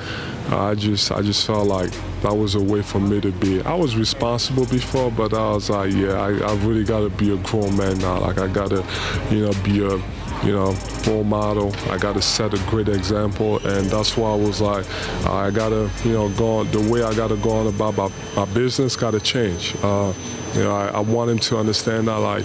[0.48, 3.60] I just I just felt like that was a way for me to be.
[3.60, 7.34] I was responsible before, but I was like, yeah, I, I really got to be
[7.34, 8.20] a grown man now.
[8.20, 8.82] Like I got to,
[9.30, 10.00] you know, be a
[10.42, 11.74] you know, role model.
[11.90, 14.86] I got to set a great example, and that's why I was like,
[15.26, 17.96] I got to, you know, go on, the way I got to go on about
[17.96, 19.74] my, my business got to change.
[19.82, 20.12] Uh,
[20.54, 22.44] you know, I, I, want him to understand that, like,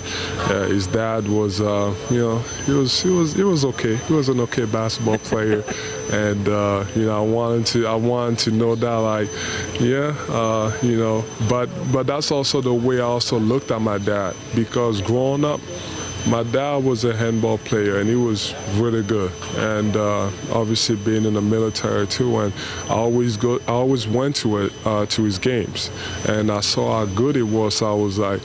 [0.49, 3.95] uh, his dad was, uh, you know, he was, he was, he was okay.
[3.95, 5.63] He was an okay basketball player,
[6.12, 9.30] and uh, you know, I wanted to, I wanted to know that, like,
[9.80, 13.97] yeah, uh, you know, but, but that's also the way I also looked at my
[13.99, 15.60] dad because growing up
[16.27, 19.32] my dad was a handball player and he was really good.
[19.55, 22.53] And uh, obviously being in the military too and
[22.89, 25.89] I always go I always went to it uh, to his games.
[26.27, 28.41] And I saw how good it was so I was like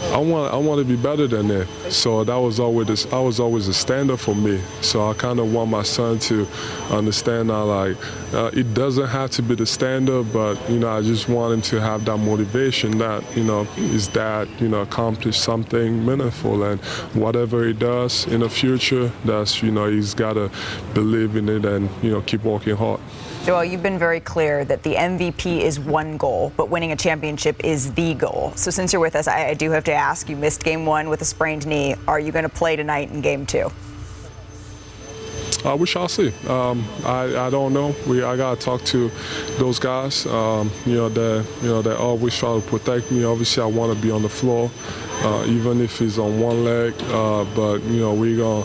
[0.00, 1.66] I want I want to be better than that.
[1.90, 4.60] So that was always I was always a standard for me.
[4.80, 6.46] So I kind of want my son to
[6.90, 7.96] understand that like
[8.32, 11.62] uh, it doesn't have to be the standard, but you know I just want him
[11.62, 16.80] to have that motivation that you know his dad you know accomplished something meaningful and
[17.14, 20.50] whatever he does in the future, that's you know he's got to
[20.94, 23.00] believe in it and you know keep working hard.
[23.48, 27.64] Joel, you've been very clear that the MVP is one goal, but winning a championship
[27.64, 28.52] is the goal.
[28.56, 31.08] So since you're with us, I, I do have to ask you missed game one
[31.08, 31.94] with a sprained knee.
[32.06, 33.70] Are you going to play tonight in game two?
[35.64, 36.32] Uh, we shall see.
[36.46, 37.94] Um, I, I don't know.
[38.06, 39.10] We I gotta talk to
[39.56, 40.24] those guys.
[40.26, 43.24] Um, you know that you know they always try to protect me.
[43.24, 44.70] Obviously, I want to be on the floor,
[45.22, 46.94] uh, even if it's on one leg.
[47.08, 48.64] Uh, but you know we gonna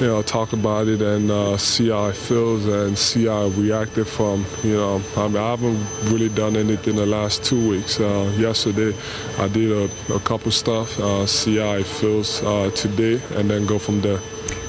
[0.00, 3.48] you know talk about it and uh, see how it feels and see how I
[3.48, 4.44] reacted from.
[4.62, 7.98] You know I mean I haven't really done anything the last two weeks.
[8.00, 8.96] Uh, yesterday
[9.38, 10.98] I did a, a couple stuff.
[10.98, 12.40] Uh, see how it feels
[12.80, 14.20] today and then go from there.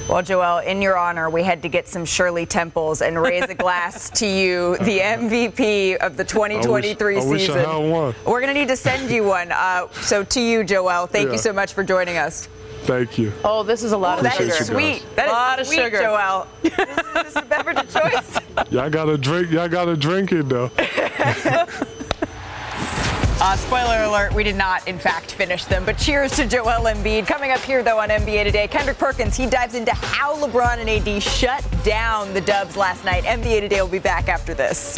[0.10, 3.54] Well, Joel, in your honor, we had to get some Shirley Temples and raise a
[3.54, 7.60] glass to you, the MVP of the 2023 I wish, season.
[7.64, 9.52] I wish I We're going to need to send you one.
[9.52, 11.34] Uh, so to you, Joel, thank Yeah.
[11.34, 12.50] you so much for joining us.
[12.84, 13.32] Thank you.
[13.44, 14.74] Oh, this is a lot of That is sugar.
[14.74, 15.06] sweet.
[15.16, 16.00] That is a lot of sweet, sugar.
[16.02, 16.48] Joel.
[16.64, 18.40] this is a beverage of choice.
[18.72, 19.52] Y'all gotta drink.
[19.52, 20.72] Y'all gotta drink it though.
[23.42, 25.86] Uh, spoiler alert, we did not, in fact, finish them.
[25.86, 27.26] But cheers to Joel Embiid.
[27.26, 30.90] Coming up here, though, on NBA Today, Kendrick Perkins, he dives into how LeBron and
[30.90, 33.24] AD shut down the Dubs last night.
[33.24, 34.98] NBA Today will be back after this.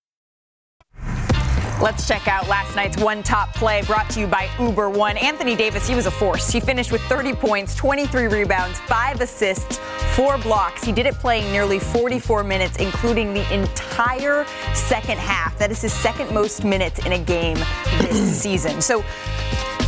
[1.81, 5.17] Let's check out last night's one top play brought to you by Uber One.
[5.17, 6.47] Anthony Davis, he was a force.
[6.51, 9.79] He finished with 30 points, 23 rebounds, five assists,
[10.15, 10.83] four blocks.
[10.83, 15.57] He did it playing nearly 44 minutes, including the entire second half.
[15.57, 17.57] That is his second most minutes in a game
[17.97, 18.79] this season.
[18.79, 19.03] So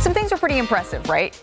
[0.00, 1.40] some things are pretty impressive, right?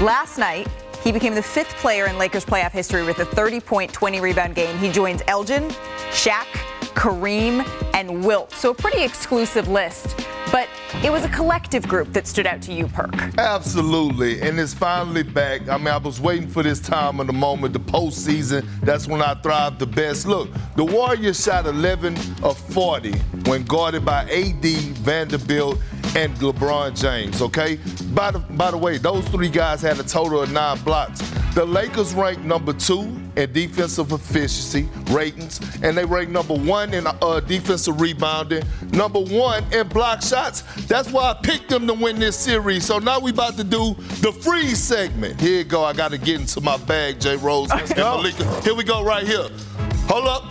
[0.00, 0.66] Last night,
[1.04, 4.56] he became the fifth player in Lakers playoff history with a 30 point, 20 rebound
[4.56, 4.76] game.
[4.78, 5.68] He joins Elgin,
[6.10, 6.48] Shaq,
[6.96, 8.50] Kareem, and Wilt.
[8.52, 10.26] So a pretty exclusive list.
[10.50, 10.68] But
[11.02, 13.14] it was a collective group that stood out to you, Perk.
[13.36, 14.40] Absolutely.
[14.40, 15.68] And it's finally back.
[15.68, 18.66] I mean, I was waiting for this time of the moment, the postseason.
[18.80, 20.26] That's when I thrive the best.
[20.26, 23.12] Look, the Warriors shot 11 of 40
[23.46, 25.78] when guarded by AD, Vanderbilt,
[26.16, 27.78] and LeBron James, okay?
[28.14, 31.20] By the, by the way, those three guys had a total of nine blocks.
[31.56, 37.06] The Lakers ranked number two in defensive efficiency ratings, and they ranked number one in
[37.06, 40.64] uh, defensive rebounding, number one in block shots.
[40.84, 42.84] That's why I picked them to win this series.
[42.84, 45.40] So now we about to do the freeze segment.
[45.40, 45.82] Here you go.
[45.82, 47.36] I got to get into my bag, J.
[47.36, 48.60] Rose Malika.
[48.60, 49.48] Here we go, right here.
[50.08, 50.44] Hold up.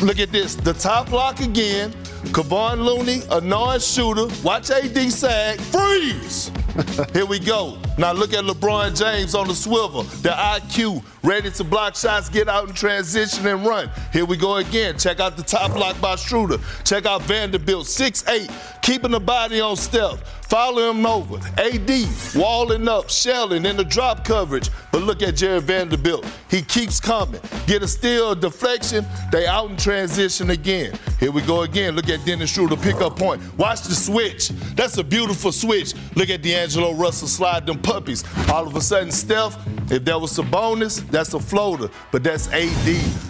[0.00, 0.54] Look at this.
[0.54, 1.90] The top block again.
[2.30, 4.28] Kevon Looney, a non-shooter.
[4.44, 5.60] Watch AD sag.
[5.60, 6.52] Freeze!
[7.12, 7.78] Here we go.
[7.98, 10.02] Now look at LeBron James on the swivel.
[10.02, 13.90] The IQ, ready to block shots, get out in transition and run.
[14.12, 14.98] Here we go again.
[14.98, 16.58] Check out the top block by Schroeder.
[16.84, 20.43] Check out Vanderbilt, 6'8", keeping the body on Steph.
[20.54, 21.40] Follow him over.
[21.58, 21.90] AD,
[22.36, 24.70] walling up, shelling in the drop coverage.
[24.92, 26.24] But look at Jarred Vanderbilt.
[26.48, 27.40] He keeps coming.
[27.66, 29.04] Get a steal, deflection.
[29.32, 30.96] They out in transition again.
[31.18, 31.96] Here we go again.
[31.96, 33.42] Look at Dennis Schroeder, pick up point.
[33.58, 34.50] Watch the switch.
[34.76, 35.92] That's a beautiful switch.
[36.14, 38.22] Look at D'Angelo Russell slide them puppies.
[38.48, 39.58] All of a sudden, Steph,
[39.90, 41.90] if that was a bonus, that's a floater.
[42.12, 42.86] But that's AD,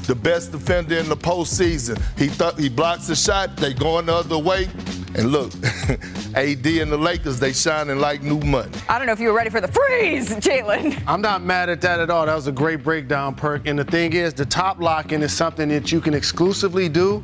[0.06, 1.98] the best defender in the postseason.
[2.18, 3.56] He th- he blocks the shot.
[3.56, 4.68] They going the other way.
[5.16, 5.52] And look,
[6.34, 8.72] AD in the Lakers, they shining like new money.
[8.88, 11.00] I don't know if you were ready for the freeze, Jalen.
[11.06, 12.26] I'm not mad at that at all.
[12.26, 13.68] That was a great breakdown, Perk.
[13.68, 17.20] And the thing is, the top locking is something that you can exclusively do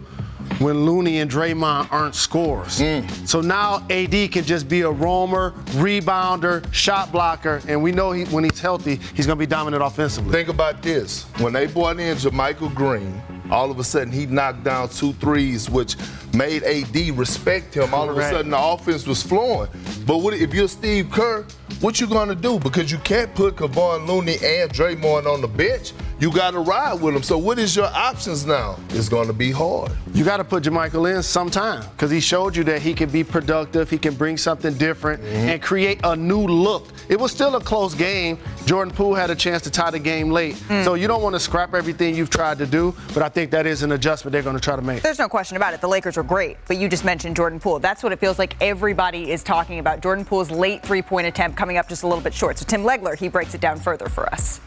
[0.61, 2.79] when Looney and Draymond aren't scorers.
[2.79, 3.29] Mm.
[3.29, 8.27] So now AD can just be a roamer, rebounder, shot blocker, and we know he,
[8.27, 10.31] when he's healthy, he's going to be dominant offensively.
[10.31, 11.25] Think about this.
[11.39, 13.21] When they brought in JaMychal Green,
[13.51, 15.97] all of a sudden he knocked down two threes, which
[16.35, 17.93] made AD respect him.
[17.93, 19.69] All of a sudden the offense was flowing.
[20.07, 21.45] But what, if you're Steve Kerr,
[21.81, 22.59] what you gonna do?
[22.59, 25.93] Because you can't put Kevon Looney and Draymond on the bench.
[26.19, 27.23] You gotta ride with them.
[27.23, 28.79] So what is your options now?
[28.91, 29.93] It's gonna be hard.
[30.13, 33.23] You got to put JaMychal in sometime because he showed you that he can be
[33.25, 35.49] productive, he can bring something different, mm-hmm.
[35.49, 36.89] and create a new look.
[37.11, 38.39] It was still a close game.
[38.67, 40.57] Jordan Poole had a chance to tie the game late.
[40.57, 40.85] Hmm.
[40.85, 43.67] So you don't want to scrap everything you've tried to do, but I think that
[43.67, 45.03] is an adjustment they're going to try to make.
[45.03, 45.81] There's no question about it.
[45.81, 47.81] The Lakers were great, but you just mentioned Jordan Poole.
[47.81, 50.01] That's what it feels like everybody is talking about.
[50.01, 52.59] Jordan Poole's late three point attempt coming up just a little bit short.
[52.59, 54.61] So Tim Legler, he breaks it down further for us.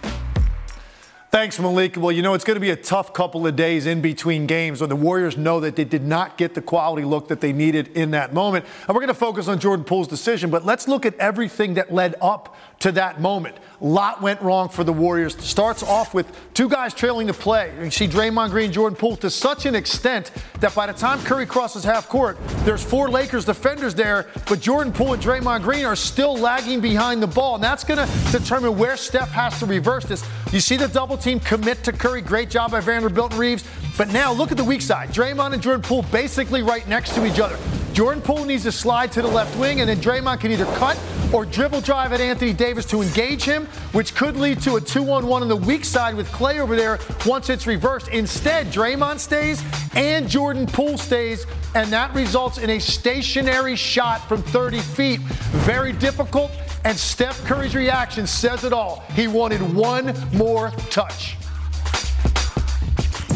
[1.33, 1.95] Thanks, Malik.
[1.97, 4.81] Well, you know, it's going to be a tough couple of days in between games
[4.81, 7.87] when the Warriors know that they did not get the quality look that they needed
[7.97, 8.65] in that moment.
[8.87, 11.91] And we're going to focus on Jordan Poole's decision, but let's look at everything that
[11.91, 13.55] led up to that moment.
[13.81, 15.37] A lot went wrong for the Warriors.
[15.43, 17.73] Starts off with two guys trailing the play.
[17.81, 21.19] You see Draymond Green, and Jordan Poole to such an extent that by the time
[21.19, 25.85] Curry crosses half court, there's four Lakers defenders there, but Jordan Poole and Draymond Green
[25.85, 27.55] are still lagging behind the ball.
[27.55, 30.23] And that's going to determine where Steph has to reverse this.
[30.51, 32.21] You see the double team commit to Curry.
[32.21, 33.63] Great job by Vanderbilt and Reaves.
[33.97, 35.09] But now look at the weak side.
[35.09, 37.57] Draymond and Jordan Poole basically right next to each other.
[37.93, 40.99] Jordan Poole needs to slide to the left wing, and then Draymond can either cut
[41.31, 45.41] or dribble drive at Anthony Davis to engage him, which could lead to a two-on-one
[45.41, 48.07] on the weak side with Klay over there once it's reversed.
[48.07, 49.63] Instead, Draymond stays
[49.95, 51.45] and Jordan Poole stays,
[51.75, 55.19] and that results in a stationary shot from 30 feet.
[55.65, 56.51] Very difficult,
[56.83, 59.03] and Steph Curry's reaction says it all.
[59.13, 61.37] He wanted one more touch.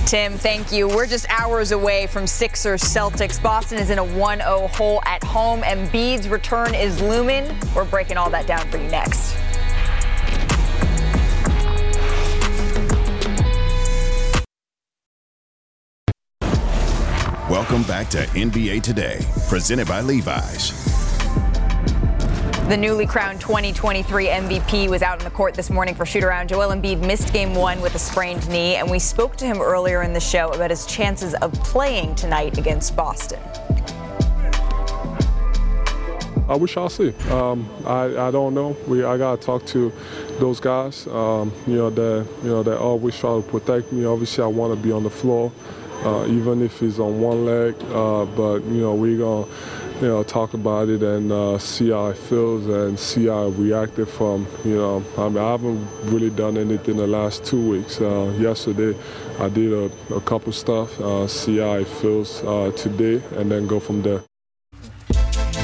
[0.07, 0.87] Tim, thank you.
[0.87, 3.43] We're just hours away from Sixers Celtics.
[3.43, 7.53] Boston is in a 1 0 hole at home, and Embiid's return is looming.
[7.75, 9.35] We're breaking all that down for you next.
[17.49, 21.06] Welcome back to NBA Today, presented by Levi's.
[22.67, 26.49] The newly crowned 2023 MVP was out on the court this morning for shoot around.
[26.49, 30.01] Joel Embiid missed game one with a sprained knee, and we spoke to him earlier
[30.01, 33.39] in the show about his chances of playing tonight against Boston.
[36.49, 37.13] I wish I'll see.
[37.31, 38.75] Um, I, I don't know.
[38.85, 39.93] We I gotta talk to
[40.37, 41.07] those guys.
[41.07, 44.03] Um, you know that you know that always try to protect me.
[44.03, 45.53] Obviously, I want to be on the floor,
[46.03, 47.75] uh, even if it's on one leg.
[47.93, 49.47] Uh, but you know we gonna
[50.01, 53.49] you know talk about it and uh, see how it feels and see how I
[53.49, 54.47] reacted from.
[54.63, 57.99] You know I mean I haven't really done anything the last two weeks.
[57.99, 58.97] Uh, yesterday
[59.39, 60.99] I did a, a couple stuff.
[60.99, 64.21] Uh, see how it feels uh, today and then go from there.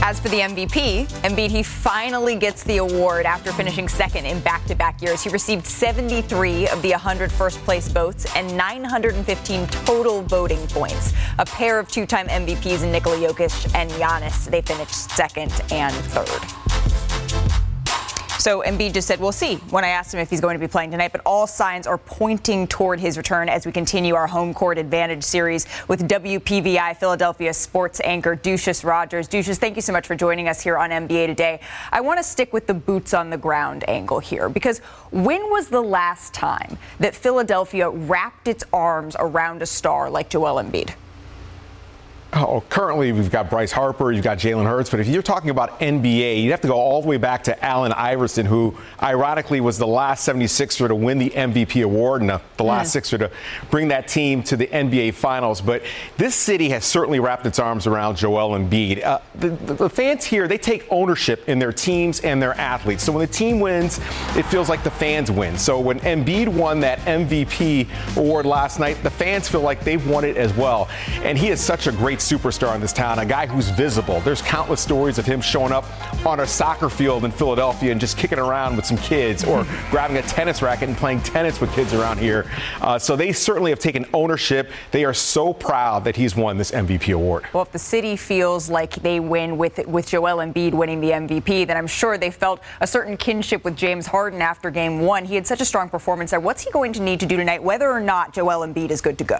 [0.05, 4.65] As for the MVP, Embiid, he finally gets the award after finishing second in back
[4.65, 5.23] to back years.
[5.23, 11.13] He received 73 of the 100 first place votes and 915 total voting points.
[11.39, 15.95] A pair of two time MVPs in Nikola Jokic and Giannis, they finished second and
[15.95, 16.62] third.
[18.43, 20.67] So Embiid just said, we'll see when I asked him if he's going to be
[20.67, 21.13] playing tonight.
[21.13, 25.23] But all signs are pointing toward his return as we continue our home court advantage
[25.23, 29.29] series with WPVI Philadelphia sports anchor Duchess Rogers.
[29.29, 31.61] Duchess, thank you so much for joining us here on NBA Today.
[31.89, 34.79] I want to stick with the boots on the ground angle here because
[35.11, 40.61] when was the last time that Philadelphia wrapped its arms around a star like Joel
[40.61, 40.95] Embiid?
[42.35, 45.79] Oh, currently, we've got Bryce Harper, you've got Jalen Hurts, but if you're talking about
[45.79, 49.77] NBA, you'd have to go all the way back to Allen Iverson, who ironically was
[49.77, 52.93] the last 76er to win the MVP award and the last mm.
[52.93, 53.31] Sixer to
[53.69, 55.61] bring that team to the NBA Finals.
[55.61, 55.83] But
[56.17, 59.05] this city has certainly wrapped its arms around Joel Embiid.
[59.05, 63.03] Uh, the, the fans here, they take ownership in their teams and their athletes.
[63.03, 63.99] So when the team wins,
[64.35, 65.55] it feels like the fans win.
[65.59, 70.23] So when Embiid won that MVP award last night, the fans feel like they've won
[70.23, 70.89] it as well.
[71.21, 74.21] And he is such a great superstar in this town, a guy who's visible.
[74.21, 75.85] There's countless stories of him showing up
[76.25, 80.17] on a soccer field in Philadelphia and just kicking around with some kids or grabbing
[80.17, 82.49] a tennis racket and playing tennis with kids around here.
[82.81, 84.71] Uh, so they certainly have taken ownership.
[84.91, 87.45] They are so proud that he's won this MVP award.
[87.53, 91.67] Well, if the city feels like they win with with Joel Embiid winning the MVP,
[91.67, 95.25] then I'm sure they felt a certain kinship with James Harden after game one.
[95.25, 96.39] He had such a strong performance there.
[96.39, 99.17] What's he going to need to do tonight, whether or not Joel Embiid is good
[99.17, 99.39] to go?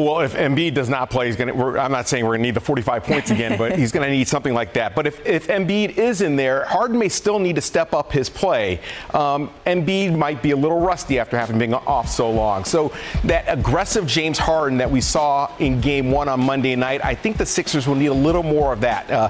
[0.00, 1.78] Well, if Embiid does not play, he's going to.
[1.78, 4.10] I'm not saying we're going to need the 45 points again, but he's going to
[4.10, 4.94] need something like that.
[4.94, 8.30] But if, if Embiid is in there, Harden may still need to step up his
[8.30, 8.80] play.
[9.12, 12.64] Um, Embiid might be a little rusty after having been off so long.
[12.64, 12.92] So
[13.24, 17.36] that aggressive James Harden that we saw in Game One on Monday night, I think
[17.36, 19.28] the Sixers will need a little more of that uh,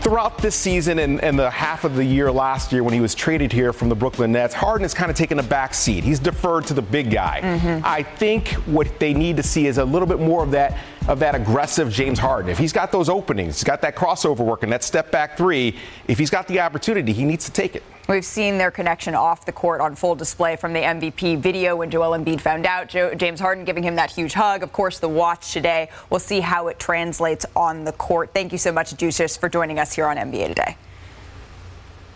[0.00, 3.14] throughout this season and, and the half of the year last year when he was
[3.14, 4.54] traded here from the Brooklyn Nets.
[4.54, 6.04] Harden has kind of taken a back seat.
[6.04, 7.40] He's deferred to the big guy.
[7.42, 7.84] Mm-hmm.
[7.84, 11.18] I think what they need to see is a little bit more of that of
[11.18, 12.50] that aggressive James Harden.
[12.50, 15.76] If he's got those openings, he's got that crossover work and that step back three,
[16.06, 17.82] if he's got the opportunity, he needs to take it.
[18.08, 21.90] We've seen their connection off the court on full display from the MVP video when
[21.90, 22.88] Joel Embiid found out.
[22.88, 24.62] Jo- James Harden giving him that huge hug.
[24.62, 25.88] Of course, the watch today.
[26.10, 28.30] We'll see how it translates on the court.
[28.34, 30.76] Thank you so much, Duchess, for joining us here on NBA today.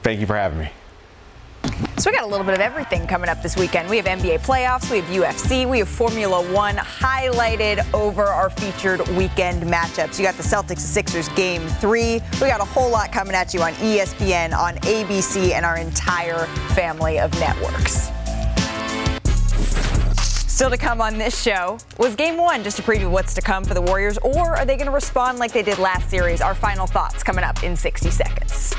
[0.03, 0.71] Thank you for having me.
[1.99, 3.89] So we got a little bit of everything coming up this weekend.
[3.89, 9.01] We have NBA playoffs, we have UFC, we have Formula One highlighted over our featured
[9.17, 10.19] weekend matchups.
[10.19, 12.21] You got the Celtics Sixers game three.
[12.35, 16.47] We got a whole lot coming at you on ESPN, on ABC, and our entire
[16.75, 18.11] family of networks.
[20.57, 23.43] Still to come on this show was game one, just to preview of what's to
[23.43, 26.41] come for the Warriors, or are they going to respond like they did last series?
[26.41, 28.75] Our final thoughts coming up in 60 seconds.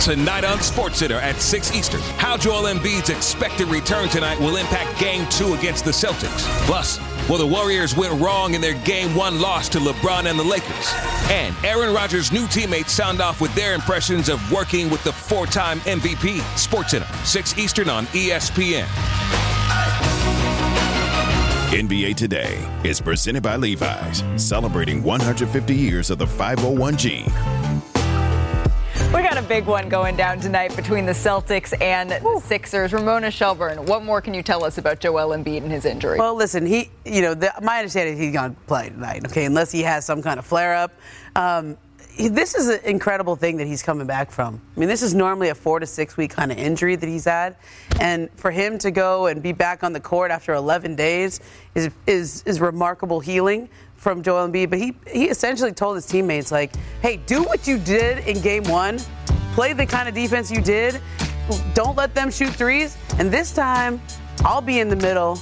[0.00, 5.26] Tonight on SportsCenter at 6 Eastern, how Joel Embiid's expected return tonight will impact Game
[5.30, 6.44] 2 against the Celtics.
[6.66, 10.44] Plus, will the Warriors went wrong in their Game 1 loss to LeBron and the
[10.44, 10.94] Lakers?
[11.30, 15.80] And Aaron Rodgers' new teammates sound off with their impressions of working with the four-time
[15.80, 16.38] MVP.
[16.54, 18.86] SportsCenter, 6 Eastern on ESPN.
[21.72, 27.26] NBA Today is presented by Levi's, celebrating 150 years of the 501 jean.
[29.14, 32.92] We got a big one going down tonight between the Celtics and the Sixers.
[32.92, 36.18] Ramona Shelburne, what more can you tell us about Joel Embiid and his injury?
[36.18, 39.46] Well, listen, he, you know, the, my understanding is he's going to play tonight, okay,
[39.46, 40.92] unless he has some kind of flare up.
[41.36, 41.78] Um,
[42.18, 44.60] this is an incredible thing that he's coming back from.
[44.76, 47.24] I mean, this is normally a four to six week kind of injury that he's
[47.24, 47.56] had,
[48.00, 51.40] and for him to go and be back on the court after 11 days
[51.74, 53.68] is is is remarkable healing
[54.08, 57.76] from Joel Embiid, but he, he essentially told his teammates, like, hey, do what you
[57.76, 58.98] did in game one,
[59.52, 60.98] play the kind of defense you did,
[61.74, 64.00] don't let them shoot threes, and this time
[64.46, 65.38] I'll be in the middle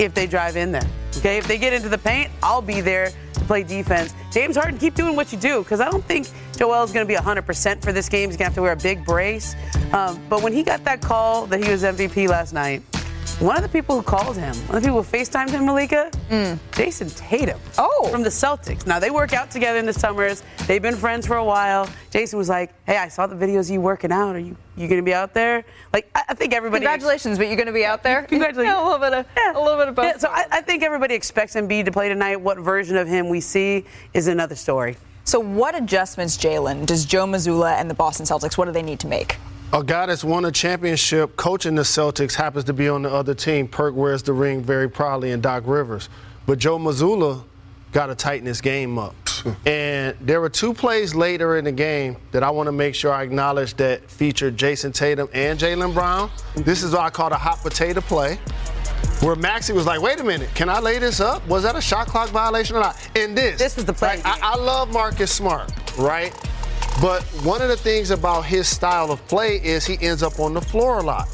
[0.00, 0.90] if they drive in there.
[1.18, 4.12] Okay, if they get into the paint, I'll be there to play defense.
[4.32, 6.26] James Harden, keep doing what you do because I don't think
[6.56, 8.28] Joel is going to be 100% for this game.
[8.28, 9.54] He's going to have to wear a big brace.
[9.92, 12.82] Um, but when he got that call that he was MVP last night,
[13.40, 16.10] One of the people who called him, one of the people who FaceTimed him, Malika,
[16.30, 16.58] mm.
[16.72, 17.58] Jayson Tatum.
[17.78, 18.08] Oh.
[18.10, 18.86] From the Celtics.
[18.86, 20.42] Now, they work out together in the summers.
[20.66, 21.88] They've been friends for a while.
[22.10, 24.36] Jayson was like, hey, I saw the videos of you working out.
[24.36, 25.64] Are you, you going to be out there?
[25.92, 26.84] Like, I, I think everybody.
[26.84, 28.22] Congratulations, but you're going to be out there.
[28.28, 28.72] Congratulations.
[28.72, 30.04] Yeah, a little bit of a little bit of both.
[30.04, 32.36] Yeah, so I, I think everybody expects Embiid to play tonight.
[32.36, 34.96] What version of him we see is another story.
[35.24, 38.58] So, what adjustments, Jalen, does Joe Mazzulla and the Boston Celtics?
[38.58, 39.38] What do they need to make?
[39.74, 43.34] A guy that's won a championship coaching the Celtics happens to be on the other
[43.34, 43.66] team.
[43.66, 46.08] Perk wears the ring very proudly in Doc Rivers.
[46.46, 47.42] But Joe Mazzulla
[47.90, 49.16] got to tighten his game up.
[49.66, 53.12] and there were two plays later in the game that I want to make sure
[53.12, 56.30] I acknowledge that featured Jayson Tatum and Jaylen Brown.
[56.54, 58.38] This is what I call a hot potato play.
[59.22, 61.44] Where Maxey was like, wait a minute, can I lay this up?
[61.48, 63.10] Was that a shot clock violation or not?
[63.16, 63.58] And this.
[63.58, 64.22] This is the play.
[64.24, 66.32] I, I love Marcus Smart, right?
[67.00, 70.54] But one of the things about his style of play is he ends up on
[70.54, 71.28] the floor a lot,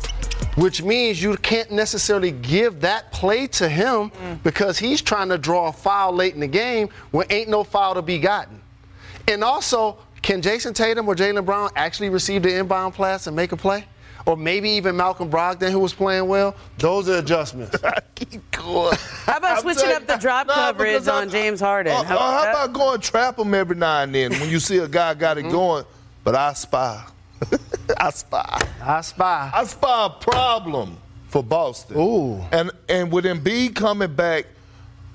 [0.57, 4.11] which means you can't necessarily give that play to him
[4.43, 7.95] because he's trying to draw a foul late in the game when ain't no foul
[7.95, 8.61] to be gotten.
[9.29, 13.53] And also, can Jayson Tatum or Jaylen Brown actually receive the inbound pass and make
[13.53, 13.85] a play?
[14.27, 16.55] Or maybe even Malcolm Brogdon, who was playing well?
[16.79, 17.77] Those are adjustments.
[18.15, 18.97] Keep going.
[19.25, 21.93] How about I'm switching up the drop Nah, coverage on I'm- James Harden?
[21.93, 24.61] Uh, How uh, about how about going trap him every now and then when you
[24.61, 25.85] see a guy got it going?
[26.23, 27.03] But I spy.
[27.99, 28.61] I spy.
[28.83, 29.51] I spy.
[29.55, 30.99] I spy a problem
[31.29, 31.97] for Boston.
[31.99, 32.45] Ooh.
[32.53, 34.45] And and with Embiid coming back,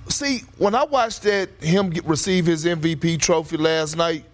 [0.10, 4.26] see when I watched that him get, receive his MVP trophy last night.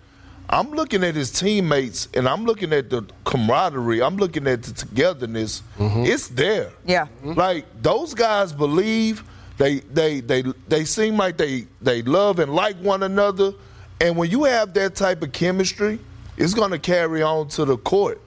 [0.50, 4.02] I'm looking at his teammates and I'm looking at the camaraderie.
[4.02, 5.64] I'm looking at the togetherness.
[5.78, 6.04] Mm-hmm.
[6.06, 6.72] It's there.
[6.86, 7.06] Yeah.
[7.06, 7.34] Mm-hmm.
[7.34, 9.24] Like those guys believe
[9.58, 13.54] they they they they seem like they they love and like one another.
[14.02, 16.00] And when you have that type of chemistry,
[16.38, 18.20] it's gonna carry on to the court.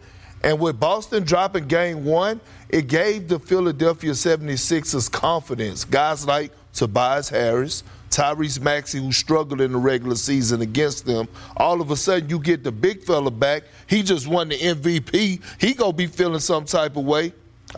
[0.43, 5.85] And with Boston dropping game one, it gave the Philadelphia 76ers confidence.
[5.85, 7.83] Guys like Tobias Harris,
[8.15, 12.39] Tyrese Maxey, who struggled in the regular season against them, all of a sudden you
[12.39, 13.65] get the big fella back.
[13.89, 15.41] He just won the MVP.
[15.61, 17.33] He gonna be feeling some type of way.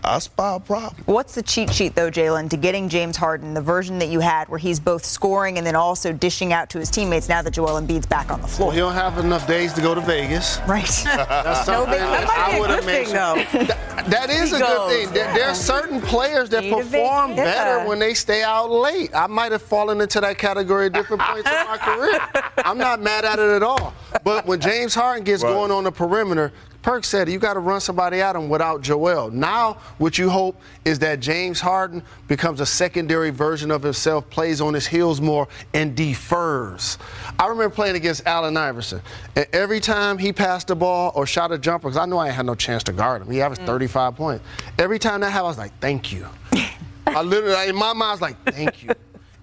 [0.05, 1.03] I spy a problem.
[1.07, 4.49] What's the cheat sheet, though, Jalen, to getting James Harden, the version that you had
[4.49, 7.81] where he's both scoring and then also dishing out to his teammates now that Joel
[7.81, 8.69] Embiid's back on the floor?
[8.69, 10.59] Well, he don't have enough days to go to Vegas.
[10.67, 10.85] Right.
[11.05, 13.69] That's No something big- that that might be I a would have good thing, mentioned.
[13.69, 15.15] That- that is He a goes, good thing.
[15.15, 17.87] There, there are certain players that Need perform vac- better yeah.
[17.87, 19.11] when they stay out late.
[19.15, 22.21] I might have fallen into that category at different points in my career.
[22.59, 23.95] I'm not mad at it at all.
[24.23, 26.53] But when James Harden gets going on the perimeter,
[26.87, 29.33] Perk said you got to run somebody at him without Joel.
[29.33, 34.61] Now, what you hope is that James Harden becomes a secondary version of himself, plays
[34.61, 36.97] on his heels more, and defers.
[37.41, 39.03] I remember playing against Allen Iverson,
[39.35, 42.31] and every time he passed the ball or shot a jumper, because I knew I
[42.31, 43.67] had no chance to guard him, he averaged mm.
[43.67, 44.45] 35 points.
[44.79, 46.29] Every time that happened, I was like, "Thank you."
[47.09, 48.91] I literally, in my mind, I was like, "Thank you."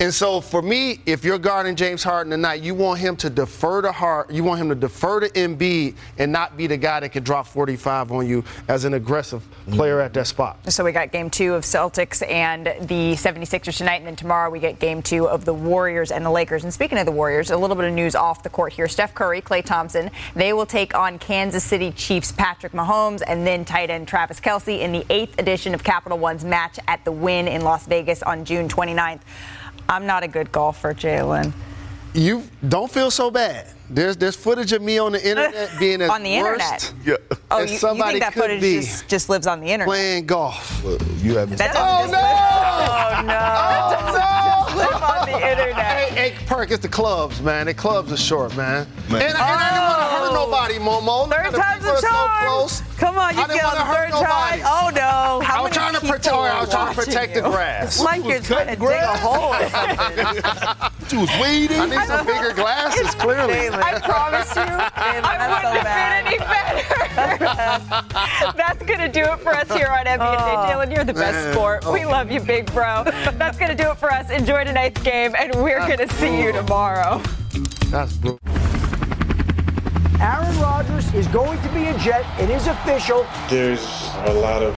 [0.04, 3.82] And so for me, if you're guarding James Harden tonight, you want him to defer
[3.82, 7.14] to Hart, you want him to defer to Embiid and not be the guy that
[7.14, 9.42] can drop 45 on you as an aggressive
[9.72, 10.60] player at that spot.
[10.70, 14.60] So we got game two of Celtics and the 76ers tonight, and then tomorrow we
[14.60, 16.66] get game two of the Warriors and the Lakers.
[16.66, 18.90] And speaking of the Warriors, a little bit of news off the court here.
[18.90, 23.64] Steph Curry, Klay Thompson, they will take on Kansas City Chiefs Patrick Mahomes and then
[23.64, 27.48] tight end Travis Kelce in the eighth edition of Capital One's match at the Wynn
[27.48, 29.22] in Las Vegas on June 29th.
[29.90, 31.54] I'm not a good golfer, Jalen.
[32.14, 33.68] You don't feel so bad.
[33.90, 37.20] There's there's footage of me on the internet being as On the worst internet?
[37.52, 39.88] Oh, as you, you somebody think that footage be just, just lives on the internet?
[39.88, 40.82] playing golf.
[41.22, 41.58] you haven't.
[41.58, 42.20] That Oh, doesn't no!
[42.20, 43.40] oh, no.
[43.40, 45.76] Oh, That doesn't just live on the internet.
[45.76, 47.66] Hey, hey, Perk, it's the clubs, man.
[47.68, 48.88] The clubs are short, man.
[49.10, 49.22] Man.
[49.22, 50.34] And, and I didn't want to hurt oh.
[50.34, 51.30] nobody, Momo.
[51.30, 52.46] Third The time's people a are so charm.
[52.46, 52.82] close.
[52.98, 54.62] Come on, you I get on the third try.
[54.64, 55.42] Oh no!
[55.46, 56.28] I was trying to protect.
[56.28, 57.96] I was trying to watching protect the grass.
[57.96, 59.98] It's like you're trying to dig a hole or something.
[61.10, 61.80] She was weeding.
[61.80, 63.68] I need some bigger glasses, clearly.
[63.70, 66.82] I promise you, I wouldn't have been any better.
[68.58, 70.74] That's going to do it for us here on NBA Today.
[70.74, 70.92] Jalen, oh.
[70.96, 71.54] you're the best man.
[71.54, 71.86] sport.
[71.92, 73.04] We love you, big bro.
[73.06, 74.30] That's going to do it for us.
[74.64, 77.22] Enjoy tonight's game, and we're going to see you tomorrow.
[77.88, 78.40] That's brutal.
[80.22, 82.26] Aaron Rodgers is going to be a Jet.
[82.40, 83.28] It is official.
[83.50, 83.84] There's
[84.26, 84.72] a lot of